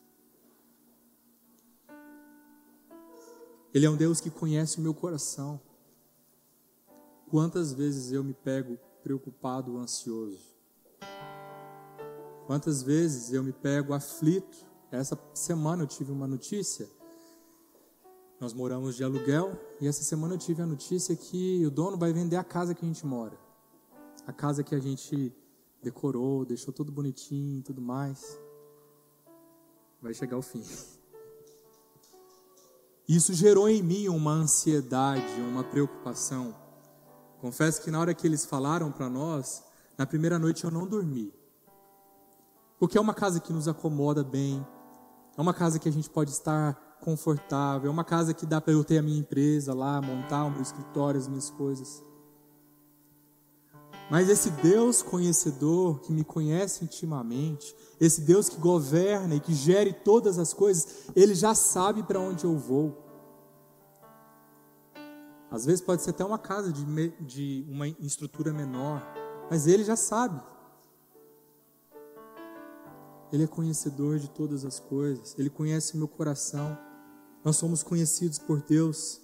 Ele 3.74 3.84
é 3.84 3.90
um 3.90 3.96
Deus 3.96 4.20
que 4.20 4.30
conhece 4.30 4.78
o 4.78 4.80
meu 4.80 4.94
coração. 4.94 5.60
Quantas 7.28 7.74
vezes 7.74 8.12
eu 8.12 8.24
me 8.24 8.32
pego 8.32 8.78
preocupado 9.02 9.76
ansioso? 9.76 10.40
Quantas 12.46 12.82
vezes 12.82 13.32
eu 13.32 13.42
me 13.42 13.52
pego 13.52 13.92
aflito? 13.92 14.64
Essa 14.90 15.18
semana 15.34 15.82
eu 15.82 15.86
tive 15.86 16.12
uma 16.12 16.26
notícia 16.26 16.88
nós 18.44 18.52
moramos 18.52 18.94
de 18.94 19.02
aluguel 19.02 19.58
e 19.80 19.88
essa 19.88 20.02
semana 20.02 20.34
eu 20.34 20.38
tive 20.38 20.60
a 20.60 20.66
notícia 20.66 21.16
que 21.16 21.64
o 21.64 21.70
dono 21.70 21.96
vai 21.96 22.12
vender 22.12 22.36
a 22.36 22.44
casa 22.44 22.74
que 22.74 22.84
a 22.84 22.88
gente 22.88 23.06
mora. 23.06 23.38
A 24.26 24.34
casa 24.34 24.62
que 24.62 24.74
a 24.74 24.78
gente 24.78 25.32
decorou, 25.82 26.44
deixou 26.44 26.70
tudo 26.70 26.92
bonitinho 26.92 27.60
e 27.60 27.62
tudo 27.62 27.80
mais. 27.80 28.38
Vai 30.02 30.12
chegar 30.12 30.36
o 30.36 30.42
fim. 30.42 30.62
Isso 33.08 33.34
gerou 33.34 33.68
em 33.68 33.82
mim 33.82 34.08
uma 34.08 34.32
ansiedade, 34.32 35.40
uma 35.40 35.62
preocupação. 35.62 36.54
Confesso 37.38 37.82
que 37.82 37.90
na 37.90 38.00
hora 38.00 38.14
que 38.14 38.26
eles 38.26 38.46
falaram 38.46 38.90
para 38.90 39.10
nós, 39.10 39.62
na 39.98 40.06
primeira 40.06 40.38
noite 40.38 40.64
eu 40.64 40.70
não 40.70 40.86
dormi. 40.86 41.30
Porque 42.78 42.96
é 42.96 43.00
uma 43.00 43.12
casa 43.12 43.40
que 43.40 43.52
nos 43.52 43.68
acomoda 43.68 44.24
bem, 44.24 44.66
é 45.36 45.40
uma 45.40 45.52
casa 45.52 45.78
que 45.78 45.88
a 45.88 45.92
gente 45.92 46.08
pode 46.08 46.30
estar 46.30 46.96
confortável, 47.02 47.90
é 47.90 47.92
uma 47.92 48.04
casa 48.04 48.32
que 48.32 48.46
dá 48.46 48.60
para 48.60 48.72
eu 48.72 48.82
ter 48.82 48.96
a 48.96 49.02
minha 49.02 49.18
empresa 49.18 49.74
lá, 49.74 50.00
montar 50.00 50.44
o 50.44 50.50
meu 50.50 50.62
escritório, 50.62 51.20
as 51.20 51.28
minhas 51.28 51.50
coisas. 51.50 52.02
Mas 54.10 54.28
esse 54.28 54.50
Deus 54.50 55.02
conhecedor, 55.02 56.00
que 56.00 56.12
me 56.12 56.24
conhece 56.24 56.84
intimamente, 56.84 57.74
esse 58.00 58.20
Deus 58.20 58.48
que 58.48 58.56
governa 58.56 59.34
e 59.34 59.40
que 59.40 59.54
gere 59.54 59.92
todas 59.92 60.38
as 60.38 60.52
coisas, 60.52 61.08
ele 61.16 61.34
já 61.34 61.54
sabe 61.54 62.02
para 62.02 62.20
onde 62.20 62.44
eu 62.44 62.56
vou. 62.56 63.02
Às 65.50 65.64
vezes 65.64 65.80
pode 65.80 66.02
ser 66.02 66.10
até 66.10 66.24
uma 66.24 66.38
casa 66.38 66.72
de, 66.72 66.84
de 67.20 67.66
uma 67.68 67.88
estrutura 67.88 68.52
menor, 68.52 69.02
mas 69.50 69.66
ele 69.66 69.84
já 69.84 69.96
sabe. 69.96 70.40
Ele 73.32 73.44
é 73.44 73.46
conhecedor 73.46 74.18
de 74.18 74.28
todas 74.28 74.64
as 74.64 74.78
coisas, 74.78 75.34
ele 75.38 75.50
conhece 75.50 75.94
o 75.94 75.96
meu 75.96 76.08
coração 76.08 76.76
nós 77.44 77.56
somos 77.56 77.82
conhecidos 77.82 78.38
por 78.38 78.62
Deus. 78.62 79.20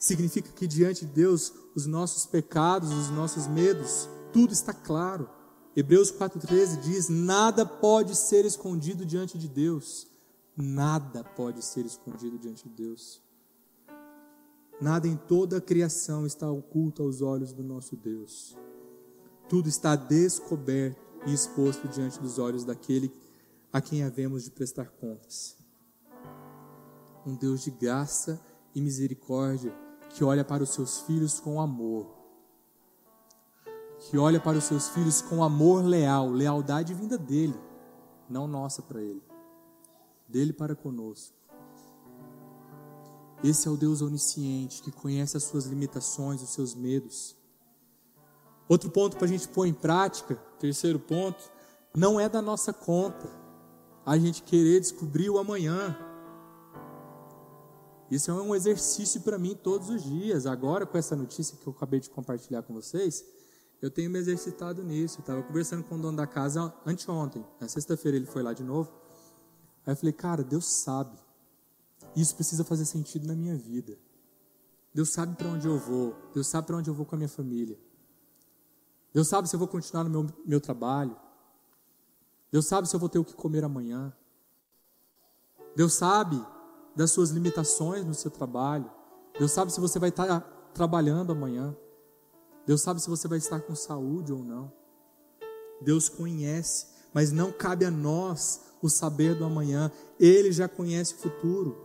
Significa 0.00 0.50
que 0.50 0.66
diante 0.66 1.04
de 1.04 1.12
Deus, 1.12 1.52
os 1.76 1.84
nossos 1.84 2.24
pecados, 2.24 2.90
os 2.90 3.10
nossos 3.10 3.46
medos, 3.46 4.08
tudo 4.32 4.52
está 4.52 4.72
claro. 4.72 5.28
Hebreus 5.76 6.10
4,13 6.10 6.80
diz: 6.80 7.08
Nada 7.08 7.64
pode 7.64 8.16
ser 8.16 8.44
escondido 8.44 9.04
diante 9.04 9.38
de 9.38 9.46
Deus. 9.46 10.08
Nada 10.56 11.22
pode 11.22 11.62
ser 11.62 11.84
escondido 11.84 12.38
diante 12.38 12.68
de 12.68 12.74
Deus. 12.74 13.22
Nada 14.80 15.06
em 15.06 15.16
toda 15.16 15.58
a 15.58 15.60
criação 15.60 16.26
está 16.26 16.50
oculto 16.50 17.02
aos 17.02 17.20
olhos 17.20 17.52
do 17.52 17.62
nosso 17.62 17.94
Deus. 17.94 18.56
Tudo 19.48 19.68
está 19.68 19.94
descoberto 19.94 20.98
e 21.26 21.34
exposto 21.34 21.86
diante 21.88 22.18
dos 22.18 22.38
olhos 22.38 22.64
daquele 22.64 23.12
a 23.70 23.80
quem 23.80 24.02
havemos 24.02 24.44
de 24.44 24.50
prestar 24.50 24.86
contas 24.92 25.60
um 27.26 27.34
Deus 27.34 27.62
de 27.62 27.70
graça 27.70 28.40
e 28.74 28.80
misericórdia, 28.80 29.74
que 30.10 30.24
olha 30.24 30.44
para 30.44 30.62
os 30.62 30.70
seus 30.70 31.00
filhos 31.00 31.40
com 31.40 31.60
amor. 31.60 32.06
Que 33.98 34.18
olha 34.18 34.40
para 34.40 34.58
os 34.58 34.64
seus 34.64 34.88
filhos 34.88 35.20
com 35.20 35.42
amor 35.42 35.84
leal, 35.84 36.30
lealdade 36.30 36.94
vinda 36.94 37.18
dele, 37.18 37.58
não 38.28 38.46
nossa 38.46 38.82
para 38.82 39.00
ele, 39.00 39.22
dele 40.28 40.52
para 40.52 40.74
conosco. 40.74 41.36
Esse 43.42 43.68
é 43.68 43.70
o 43.70 43.76
Deus 43.76 44.02
onisciente 44.02 44.82
que 44.82 44.90
conhece 44.90 45.36
as 45.36 45.44
suas 45.44 45.64
limitações, 45.66 46.42
os 46.42 46.50
seus 46.50 46.74
medos. 46.74 47.36
Outro 48.68 48.90
ponto 48.90 49.16
para 49.16 49.26
a 49.26 49.28
gente 49.28 49.48
pôr 49.48 49.66
em 49.66 49.72
prática, 49.72 50.36
terceiro 50.58 50.98
ponto, 50.98 51.50
não 51.94 52.20
é 52.20 52.28
da 52.28 52.42
nossa 52.42 52.72
conta 52.72 53.28
a 54.04 54.18
gente 54.18 54.42
querer 54.42 54.80
descobrir 54.80 55.30
o 55.30 55.38
amanhã. 55.38 55.96
Isso 58.10 58.30
é 58.30 58.34
um 58.34 58.54
exercício 58.54 59.20
para 59.20 59.38
mim 59.38 59.54
todos 59.54 59.88
os 59.88 60.02
dias. 60.02 60.44
Agora, 60.44 60.84
com 60.84 60.98
essa 60.98 61.14
notícia 61.14 61.56
que 61.56 61.66
eu 61.66 61.72
acabei 61.72 62.00
de 62.00 62.10
compartilhar 62.10 62.62
com 62.62 62.74
vocês, 62.74 63.24
eu 63.80 63.90
tenho 63.90 64.10
me 64.10 64.18
exercitado 64.18 64.82
nisso. 64.82 65.18
Eu 65.18 65.20
estava 65.20 65.42
conversando 65.42 65.84
com 65.84 65.94
o 65.94 65.98
dono 65.98 66.16
da 66.16 66.26
casa 66.26 66.74
anteontem. 66.84 67.46
Na 67.60 67.68
sexta-feira 67.68 68.16
ele 68.16 68.26
foi 68.26 68.42
lá 68.42 68.52
de 68.52 68.64
novo. 68.64 68.90
Aí 69.86 69.92
eu 69.92 69.96
falei, 69.96 70.12
cara, 70.12 70.42
Deus 70.42 70.66
sabe. 70.66 71.16
Isso 72.16 72.34
precisa 72.34 72.64
fazer 72.64 72.84
sentido 72.84 73.26
na 73.26 73.34
minha 73.34 73.56
vida. 73.56 73.96
Deus 74.92 75.10
sabe 75.10 75.36
para 75.36 75.48
onde 75.48 75.68
eu 75.68 75.78
vou. 75.78 76.16
Deus 76.34 76.48
sabe 76.48 76.66
para 76.66 76.76
onde 76.76 76.90
eu 76.90 76.94
vou 76.94 77.06
com 77.06 77.14
a 77.14 77.18
minha 77.18 77.28
família. 77.28 77.78
Deus 79.14 79.28
sabe 79.28 79.48
se 79.48 79.54
eu 79.54 79.58
vou 79.58 79.68
continuar 79.68 80.02
no 80.02 80.10
meu, 80.10 80.34
meu 80.44 80.60
trabalho. 80.60 81.16
Deus 82.50 82.66
sabe 82.66 82.88
se 82.88 82.96
eu 82.96 83.00
vou 83.00 83.08
ter 83.08 83.20
o 83.20 83.24
que 83.24 83.34
comer 83.34 83.62
amanhã. 83.64 84.12
Deus 85.76 85.94
sabe 85.94 86.44
das 86.94 87.10
suas 87.10 87.30
limitações 87.30 88.04
no 88.04 88.14
seu 88.14 88.30
trabalho. 88.30 88.90
Deus 89.38 89.52
sabe 89.52 89.72
se 89.72 89.80
você 89.80 89.98
vai 89.98 90.10
estar 90.10 90.40
trabalhando 90.74 91.32
amanhã. 91.32 91.76
Deus 92.66 92.82
sabe 92.82 93.00
se 93.00 93.08
você 93.08 93.26
vai 93.26 93.38
estar 93.38 93.60
com 93.60 93.74
saúde 93.74 94.32
ou 94.32 94.42
não. 94.42 94.72
Deus 95.80 96.08
conhece, 96.08 96.86
mas 97.12 97.32
não 97.32 97.50
cabe 97.50 97.84
a 97.84 97.90
nós 97.90 98.60
o 98.82 98.88
saber 98.88 99.34
do 99.34 99.44
amanhã. 99.44 99.90
Ele 100.18 100.52
já 100.52 100.68
conhece 100.68 101.14
o 101.14 101.18
futuro. 101.18 101.76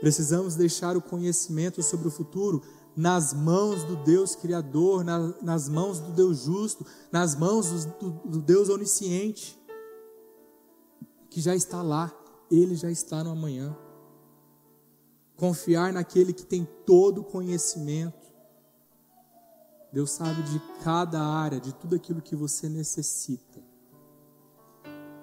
Precisamos 0.00 0.54
deixar 0.56 0.96
o 0.96 1.02
conhecimento 1.02 1.82
sobre 1.82 2.08
o 2.08 2.10
futuro 2.10 2.62
nas 2.96 3.32
mãos 3.32 3.84
do 3.84 3.96
Deus 3.96 4.34
Criador, 4.34 5.04
nas 5.42 5.68
mãos 5.68 6.00
do 6.00 6.12
Deus 6.12 6.44
justo, 6.44 6.84
nas 7.10 7.34
mãos 7.34 7.84
do, 7.84 8.10
do 8.10 8.42
Deus 8.42 8.68
onisciente, 8.68 9.58
que 11.28 11.40
já 11.40 11.54
está 11.54 11.82
lá 11.82 12.12
ele 12.50 12.74
já 12.74 12.90
está 12.90 13.22
no 13.22 13.30
amanhã. 13.30 13.76
Confiar 15.36 15.92
naquele 15.92 16.32
que 16.32 16.44
tem 16.44 16.66
todo 16.84 17.22
o 17.22 17.24
conhecimento. 17.24 18.30
Deus 19.92 20.10
sabe 20.10 20.42
de 20.42 20.60
cada 20.82 21.20
área, 21.20 21.60
de 21.60 21.74
tudo 21.74 21.96
aquilo 21.96 22.20
que 22.20 22.36
você 22.36 22.68
necessita. 22.68 23.60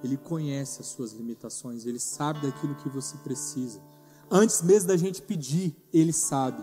Ele 0.03 0.17
conhece 0.17 0.81
as 0.81 0.87
suas 0.87 1.11
limitações, 1.13 1.85
ele 1.85 1.99
sabe 1.99 2.41
daquilo 2.41 2.75
que 2.75 2.89
você 2.89 3.17
precisa. 3.17 3.81
Antes 4.29 4.61
mesmo 4.61 4.89
da 4.89 4.97
gente 4.97 5.21
pedir, 5.21 5.75
ele 5.93 6.13
sabe. 6.13 6.61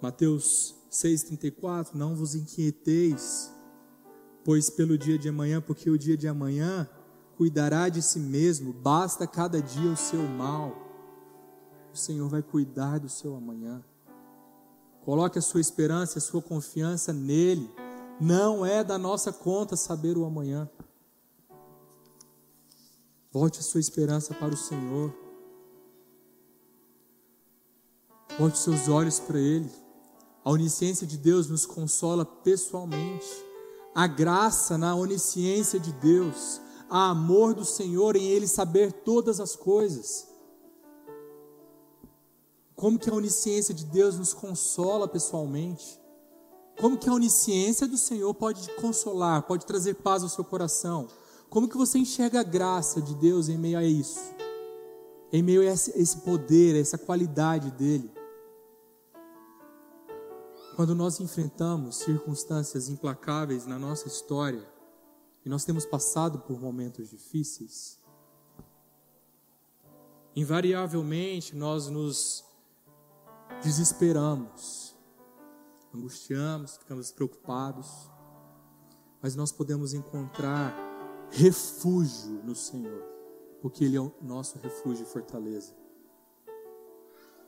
Mateus 0.00 0.74
6,34: 0.90 1.94
Não 1.94 2.14
vos 2.14 2.34
inquieteis 2.34 3.52
pois 4.48 4.70
pelo 4.70 4.96
dia 4.96 5.18
de 5.18 5.28
amanhã, 5.28 5.60
porque 5.60 5.90
o 5.90 5.98
dia 5.98 6.16
de 6.16 6.26
amanhã 6.26 6.88
cuidará 7.36 7.90
de 7.90 8.00
si 8.00 8.18
mesmo, 8.18 8.72
basta 8.72 9.26
cada 9.26 9.60
dia 9.60 9.90
o 9.90 9.94
seu 9.94 10.22
mal. 10.22 10.74
O 11.92 11.96
Senhor 11.98 12.26
vai 12.30 12.42
cuidar 12.42 12.98
do 12.98 13.10
seu 13.10 13.36
amanhã. 13.36 13.84
Coloque 15.02 15.38
a 15.38 15.42
sua 15.42 15.60
esperança, 15.60 16.16
a 16.16 16.22
sua 16.22 16.40
confiança 16.40 17.12
nele. 17.12 17.70
Não 18.18 18.64
é 18.64 18.82
da 18.82 18.96
nossa 18.96 19.34
conta 19.34 19.76
saber 19.76 20.16
o 20.16 20.24
amanhã. 20.24 20.66
Volte 23.30 23.58
a 23.60 23.62
sua 23.62 23.80
esperança 23.80 24.32
para 24.32 24.54
o 24.54 24.56
Senhor. 24.56 25.14
Volte 28.38 28.56
seus 28.56 28.88
olhos 28.88 29.20
para 29.20 29.38
Ele. 29.38 29.70
A 30.42 30.50
onisciência 30.50 31.06
de 31.06 31.18
Deus 31.18 31.50
nos 31.50 31.66
consola 31.66 32.24
pessoalmente 32.24 33.46
a 33.98 34.06
graça 34.06 34.78
na 34.78 34.94
onisciência 34.94 35.80
de 35.80 35.90
Deus, 35.90 36.60
há 36.88 37.10
amor 37.10 37.52
do 37.52 37.64
Senhor 37.64 38.14
em 38.14 38.28
Ele 38.28 38.46
saber 38.46 38.92
todas 38.92 39.40
as 39.40 39.56
coisas. 39.56 40.28
Como 42.76 42.96
que 42.96 43.10
a 43.10 43.12
onisciência 43.12 43.74
de 43.74 43.84
Deus 43.84 44.16
nos 44.16 44.32
consola 44.32 45.08
pessoalmente? 45.08 46.00
Como 46.80 46.96
que 46.96 47.08
a 47.08 47.12
onisciência 47.12 47.88
do 47.88 47.98
Senhor 47.98 48.32
pode 48.34 48.62
te 48.62 48.74
consolar, 48.76 49.42
pode 49.42 49.66
trazer 49.66 49.94
paz 49.94 50.22
ao 50.22 50.28
seu 50.28 50.44
coração? 50.44 51.08
Como 51.50 51.68
que 51.68 51.76
você 51.76 51.98
enxerga 51.98 52.38
a 52.38 52.44
graça 52.44 53.02
de 53.02 53.16
Deus 53.16 53.48
em 53.48 53.58
meio 53.58 53.78
a 53.78 53.82
isso? 53.82 54.20
Em 55.32 55.42
meio 55.42 55.62
a 55.62 55.64
esse 55.64 56.18
poder, 56.18 56.76
a 56.76 56.78
essa 56.78 56.98
qualidade 56.98 57.72
dele? 57.72 58.12
Quando 60.78 60.94
nós 60.94 61.18
enfrentamos 61.18 61.96
circunstâncias 61.96 62.88
implacáveis 62.88 63.66
na 63.66 63.80
nossa 63.80 64.06
história, 64.06 64.64
e 65.44 65.48
nós 65.48 65.64
temos 65.64 65.84
passado 65.84 66.38
por 66.38 66.60
momentos 66.60 67.10
difíceis, 67.10 67.98
invariavelmente 70.36 71.56
nós 71.56 71.88
nos 71.88 72.44
desesperamos, 73.60 74.96
angustiamos, 75.92 76.76
ficamos 76.76 77.10
preocupados, 77.10 78.08
mas 79.20 79.34
nós 79.34 79.50
podemos 79.50 79.94
encontrar 79.94 80.76
refúgio 81.28 82.40
no 82.44 82.54
Senhor, 82.54 83.02
porque 83.60 83.82
Ele 83.82 83.96
é 83.96 84.00
o 84.00 84.14
nosso 84.22 84.60
refúgio 84.60 85.02
e 85.02 85.08
fortaleza. 85.08 85.74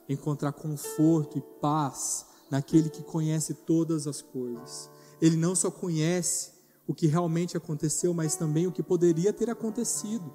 Encontrar 0.08 0.52
conforto 0.52 1.38
e 1.38 1.40
paz 1.60 2.28
naquele 2.50 2.90
que 2.90 3.02
conhece 3.02 3.54
todas 3.54 4.06
as 4.06 4.20
coisas. 4.20 4.90
Ele 5.20 5.36
não 5.36 5.54
só 5.54 5.70
conhece 5.70 6.52
o 6.86 6.94
que 6.94 7.06
realmente 7.06 7.56
aconteceu, 7.56 8.12
mas 8.12 8.34
também 8.34 8.66
o 8.66 8.72
que 8.72 8.82
poderia 8.82 9.32
ter 9.32 9.48
acontecido. 9.48 10.32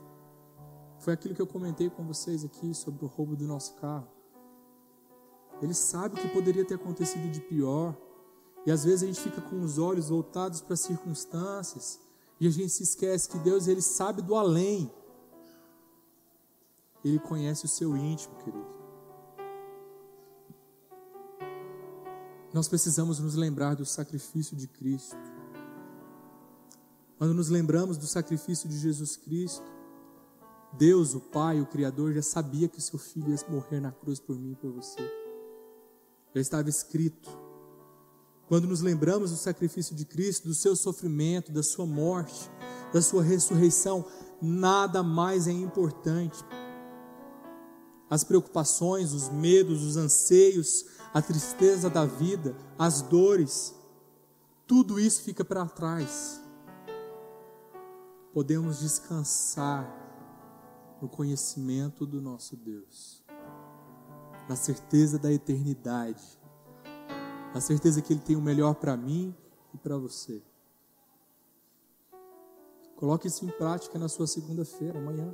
Foi 1.00 1.14
aquilo 1.14 1.36
que 1.36 1.42
eu 1.42 1.48
comentei 1.48 1.90
com 1.90 2.06
vocês 2.06 2.46
aqui 2.46 2.74
sobre 2.74 3.04
o 3.04 3.08
roubo 3.08 3.36
do 3.36 3.46
nosso 3.46 3.76
carro. 3.76 4.08
Ele 5.62 5.74
sabe 5.74 6.16
o 6.16 6.18
que 6.18 6.28
poderia 6.30 6.66
ter 6.66 6.76
acontecido 6.76 7.30
de 7.30 7.42
pior. 7.42 7.96
E 8.66 8.72
às 8.72 8.84
vezes 8.84 9.04
a 9.04 9.06
gente 9.06 9.20
fica 9.20 9.42
com 9.42 9.62
os 9.62 9.78
olhos 9.78 10.10
voltados 10.10 10.62
para 10.62 10.74
as 10.74 10.80
circunstâncias 10.80 12.00
e 12.40 12.48
a 12.48 12.50
gente 12.50 12.70
se 12.70 12.84
esquece 12.84 13.30
que 13.30 13.38
Deus 13.40 13.68
ele 13.68 13.82
sabe 13.82 14.22
do 14.22 14.36
além. 14.36 14.92
Ele 17.04 17.20
conhece 17.20 17.66
o 17.66 17.68
seu 17.68 17.96
íntimo, 17.96 18.36
querido. 18.38 18.75
Nós 22.56 22.70
precisamos 22.70 23.20
nos 23.20 23.36
lembrar 23.36 23.76
do 23.76 23.86
sacrifício 23.86 24.56
de 24.56 24.66
Cristo. 24.66 25.18
Quando 27.18 27.34
nos 27.34 27.50
lembramos 27.50 27.98
do 27.98 28.08
sacrifício 28.08 28.70
de 28.70 28.80
Jesus 28.80 29.18
Cristo, 29.18 29.66
Deus, 30.72 31.14
o 31.14 31.20
Pai, 31.20 31.60
o 31.60 31.66
Criador, 31.66 32.14
já 32.14 32.22
sabia 32.22 32.70
que 32.70 32.78
o 32.78 32.82
seu 32.82 32.98
filho 32.98 33.30
ia 33.30 33.38
morrer 33.50 33.82
na 33.82 33.92
cruz 33.92 34.22
por 34.22 34.40
mim 34.40 34.54
e 34.54 34.56
por 34.56 34.72
você. 34.72 35.02
Já 36.34 36.40
estava 36.40 36.70
escrito. 36.70 37.30
Quando 38.48 38.70
nos 38.70 38.80
lembramos 38.80 39.32
do 39.32 39.38
sacrifício 39.38 39.94
de 39.94 40.06
Cristo, 40.06 40.48
do 40.48 40.56
seu 40.56 40.78
sofrimento, 40.78 41.52
da 41.52 41.62
sua 41.62 41.86
morte, 41.86 42.50
da 42.94 43.02
sua 43.02 43.22
ressurreição, 43.22 44.06
nada 44.42 45.04
mais 45.04 45.46
é 45.46 45.52
importante. 45.52 46.42
As 48.10 48.24
preocupações, 48.24 49.12
os 49.12 49.28
medos, 49.28 49.84
os 49.84 49.98
anseios, 49.98 50.95
a 51.16 51.22
tristeza 51.22 51.90
da 51.90 52.06
vida, 52.06 52.54
as 52.78 53.02
dores, 53.02 53.74
tudo 54.68 55.00
isso 55.00 55.22
fica 55.22 55.46
para 55.46 55.66
trás. 55.66 56.44
Podemos 58.34 58.82
descansar 58.82 59.90
no 61.02 61.08
conhecimento 61.08 62.06
do 62.06 62.22
nosso 62.22 62.58
Deus, 62.58 63.24
na 64.50 64.58
certeza 64.58 65.18
da 65.18 65.32
eternidade, 65.32 66.38
na 67.54 67.62
certeza 67.62 68.02
que 68.02 68.12
Ele 68.12 68.20
tem 68.20 68.36
o 68.36 68.42
melhor 68.42 68.76
para 68.76 68.98
mim 68.98 69.34
e 69.74 69.78
para 69.78 69.98
você. 69.98 70.44
Coloque 72.98 73.30
isso 73.30 73.46
em 73.46 73.52
prática 73.52 73.98
na 73.98 74.10
sua 74.10 74.28
segunda-feira, 74.28 75.00
amanhã. 75.00 75.34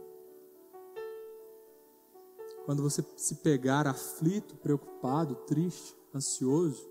Quando 2.66 2.84
você 2.84 3.04
se 3.18 3.36
pegar 3.36 3.88
aflito, 3.88 4.56
preocupado, 4.56 5.36
triste, 5.48 5.96
ansioso, 6.14 6.90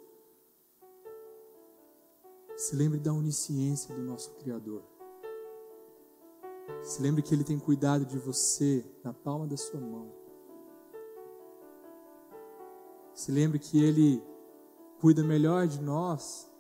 se 2.57 2.75
lembre 2.77 2.99
da 2.99 3.13
onisciência 3.13 3.95
do 3.95 4.03
nosso 4.03 4.33
Criador. 4.35 4.83
Se 6.83 7.01
lembre 7.01 7.23
que 7.23 7.35
Ele 7.35 7.45
tem 7.45 7.59
cuidado 7.59 8.05
de 8.05 8.19
você 8.19 8.85
na 9.03 9.13
palma 9.13 9.47
da 9.47 9.57
sua 9.57 9.81
mão. 9.81 10.13
Se 13.15 13.31
lembre 13.31 13.59
que 13.59 13.83
Ele 13.83 14.23
cuida 15.01 15.23
melhor 15.23 15.67
de 15.67 15.81
nós, 15.81 16.51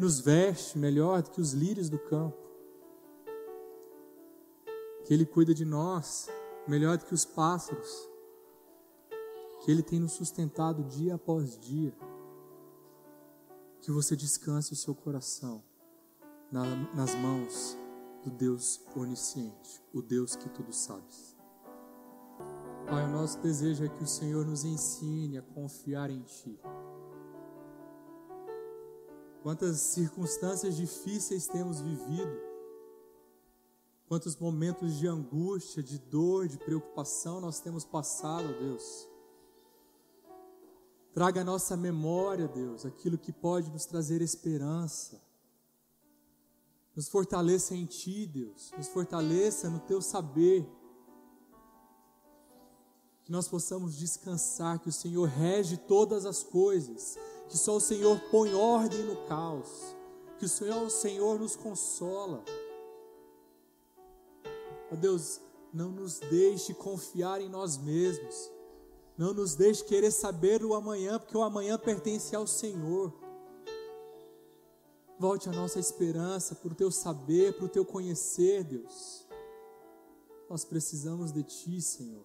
nos 0.00 0.20
veste 0.20 0.78
melhor 0.78 1.22
do 1.22 1.30
que 1.30 1.40
os 1.40 1.52
lírios 1.52 1.88
do 1.88 1.98
campo. 1.98 2.38
Que 5.04 5.14
Ele 5.14 5.24
cuida 5.24 5.54
de 5.54 5.64
nós 5.64 6.28
melhor 6.66 6.96
do 6.96 7.04
que 7.04 7.14
os 7.14 7.24
pássaros, 7.24 8.08
que 9.64 9.70
Ele 9.70 9.82
tem 9.82 9.98
nos 9.98 10.12
sustentado 10.12 10.82
dia 10.84 11.14
após 11.14 11.58
dia. 11.58 11.94
Que 13.80 13.90
você 13.90 14.16
descanse 14.16 14.72
o 14.72 14.76
seu 14.76 14.94
coração 14.94 15.62
na, 16.50 16.64
nas 16.94 17.14
mãos 17.14 17.76
do 18.22 18.30
Deus 18.30 18.80
onisciente, 18.96 19.82
o 19.92 20.00
Deus 20.00 20.34
que 20.34 20.48
tudo 20.48 20.72
sabe. 20.72 21.04
Pai, 22.86 23.04
o 23.04 23.10
nosso 23.10 23.38
desejo 23.40 23.84
é 23.84 23.88
que 23.88 24.02
o 24.02 24.06
Senhor 24.06 24.44
nos 24.46 24.64
ensine 24.64 25.38
a 25.38 25.42
confiar 25.42 26.10
em 26.10 26.22
Ti. 26.22 26.58
Quantas 29.42 29.78
circunstâncias 29.80 30.74
difíceis 30.76 31.46
temos 31.46 31.80
vivido, 31.80 32.40
Quantos 34.06 34.36
momentos 34.36 34.94
de 34.98 35.06
angústia, 35.06 35.82
de 35.82 35.98
dor, 35.98 36.46
de 36.46 36.58
preocupação 36.58 37.40
nós 37.40 37.58
temos 37.60 37.84
passado, 37.84 38.48
Deus. 38.58 39.08
Traga 41.14 41.40
à 41.40 41.44
nossa 41.44 41.76
memória, 41.76 42.48
Deus, 42.48 42.84
aquilo 42.84 43.16
que 43.16 43.32
pode 43.32 43.70
nos 43.70 43.86
trazer 43.86 44.20
esperança. 44.20 45.22
Nos 46.94 47.08
fortaleça 47.08 47.74
em 47.74 47.86
Ti, 47.86 48.26
Deus. 48.26 48.72
Nos 48.76 48.88
fortaleça 48.88 49.70
no 49.70 49.80
Teu 49.80 50.02
saber. 50.02 50.68
Que 53.24 53.32
nós 53.32 53.48
possamos 53.48 53.96
descansar, 53.96 54.78
que 54.78 54.88
o 54.88 54.92
Senhor 54.92 55.26
rege 55.26 55.76
todas 55.76 56.26
as 56.26 56.42
coisas. 56.42 57.16
Que 57.48 57.56
só 57.56 57.76
o 57.76 57.80
Senhor 57.80 58.20
põe 58.30 58.52
ordem 58.54 59.02
no 59.04 59.26
caos. 59.26 59.96
Que 60.38 60.44
o 60.44 60.48
Senhor, 60.48 60.82
o 60.82 60.90
Senhor 60.90 61.38
nos 61.38 61.56
consola. 61.56 62.44
Ó 64.94 64.96
Deus, 64.96 65.40
não 65.72 65.90
nos 65.90 66.20
deixe 66.20 66.72
confiar 66.72 67.40
em 67.40 67.48
nós 67.48 67.76
mesmos. 67.76 68.48
Não 69.18 69.34
nos 69.34 69.56
deixe 69.56 69.84
querer 69.84 70.12
saber 70.12 70.64
o 70.64 70.72
amanhã, 70.72 71.18
porque 71.18 71.36
o 71.36 71.42
amanhã 71.42 71.76
pertence 71.76 72.34
ao 72.34 72.46
Senhor. 72.46 73.12
Volte 75.18 75.48
a 75.48 75.52
nossa 75.52 75.80
esperança 75.80 76.54
para 76.54 76.72
o 76.72 76.76
teu 76.76 76.92
saber, 76.92 77.56
para 77.56 77.64
o 77.64 77.68
teu 77.68 77.84
conhecer, 77.84 78.62
Deus. 78.62 79.26
Nós 80.48 80.64
precisamos 80.64 81.32
de 81.32 81.42
Ti, 81.42 81.82
Senhor. 81.82 82.24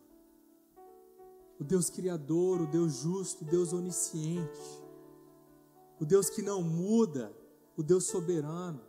O 1.60 1.64
Deus 1.64 1.90
Criador, 1.90 2.62
o 2.62 2.68
Deus 2.68 2.94
justo, 2.98 3.44
o 3.44 3.48
Deus 3.48 3.74
onisciente, 3.74 4.84
o 6.00 6.06
Deus 6.06 6.30
que 6.30 6.44
não 6.44 6.62
muda, 6.62 7.36
o 7.76 7.82
Deus 7.82 8.06
soberano. 8.06 8.89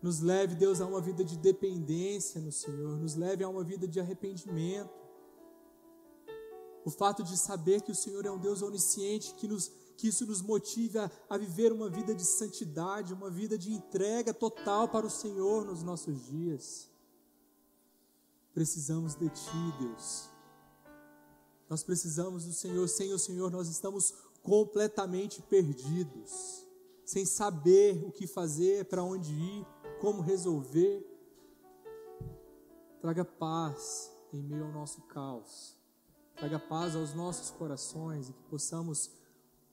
Nos 0.00 0.20
leve, 0.20 0.54
Deus, 0.54 0.80
a 0.80 0.86
uma 0.86 1.00
vida 1.00 1.24
de 1.24 1.36
dependência 1.36 2.40
no 2.40 2.52
Senhor, 2.52 2.96
nos 2.98 3.14
leve 3.16 3.42
a 3.42 3.48
uma 3.48 3.64
vida 3.64 3.86
de 3.86 3.98
arrependimento. 3.98 4.90
O 6.84 6.90
fato 6.90 7.24
de 7.24 7.36
saber 7.36 7.82
que 7.82 7.90
o 7.90 7.94
Senhor 7.94 8.24
é 8.24 8.30
um 8.30 8.38
Deus 8.38 8.62
onisciente, 8.62 9.34
que, 9.34 9.48
nos, 9.48 9.70
que 9.96 10.08
isso 10.08 10.24
nos 10.24 10.40
motive 10.40 10.98
a, 10.98 11.10
a 11.28 11.36
viver 11.36 11.72
uma 11.72 11.90
vida 11.90 12.14
de 12.14 12.24
santidade, 12.24 13.12
uma 13.12 13.28
vida 13.28 13.58
de 13.58 13.72
entrega 13.72 14.32
total 14.32 14.88
para 14.88 15.04
o 15.04 15.10
Senhor 15.10 15.64
nos 15.64 15.82
nossos 15.82 16.26
dias. 16.26 16.88
Precisamos 18.54 19.14
de 19.14 19.28
Ti, 19.28 19.74
Deus. 19.80 20.30
Nós 21.68 21.82
precisamos 21.82 22.44
do 22.44 22.52
Senhor. 22.52 22.88
Sem 22.88 23.12
o 23.12 23.18
Senhor, 23.18 23.50
nós 23.50 23.68
estamos 23.68 24.14
completamente 24.42 25.42
perdidos, 25.42 26.66
sem 27.04 27.26
saber 27.26 28.02
o 28.06 28.10
que 28.10 28.26
fazer, 28.26 28.86
para 28.86 29.02
onde 29.02 29.32
ir 29.32 29.66
como 30.00 30.22
resolver. 30.22 31.04
Traga 33.00 33.24
paz 33.24 34.10
em 34.32 34.42
meio 34.42 34.64
ao 34.64 34.72
nosso 34.72 35.02
caos. 35.02 35.76
Traga 36.36 36.58
paz 36.58 36.94
aos 36.94 37.14
nossos 37.14 37.50
corações 37.50 38.28
e 38.28 38.32
que 38.32 38.42
possamos 38.44 39.10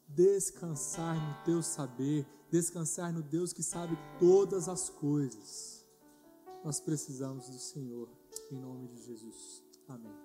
descansar 0.07 1.15
no 1.15 1.43
teu 1.43 1.61
saber, 1.61 2.25
descansar 2.49 3.11
no 3.11 3.21
Deus 3.21 3.53
que 3.53 3.63
sabe 3.63 3.97
todas 4.19 4.67
as 4.67 4.89
coisas. 4.89 5.85
Nós 6.63 6.79
precisamos 6.79 7.49
do 7.49 7.59
Senhor, 7.59 8.09
em 8.51 8.59
nome 8.59 8.87
de 8.87 9.03
Jesus. 9.03 9.63
Amém. 9.87 10.24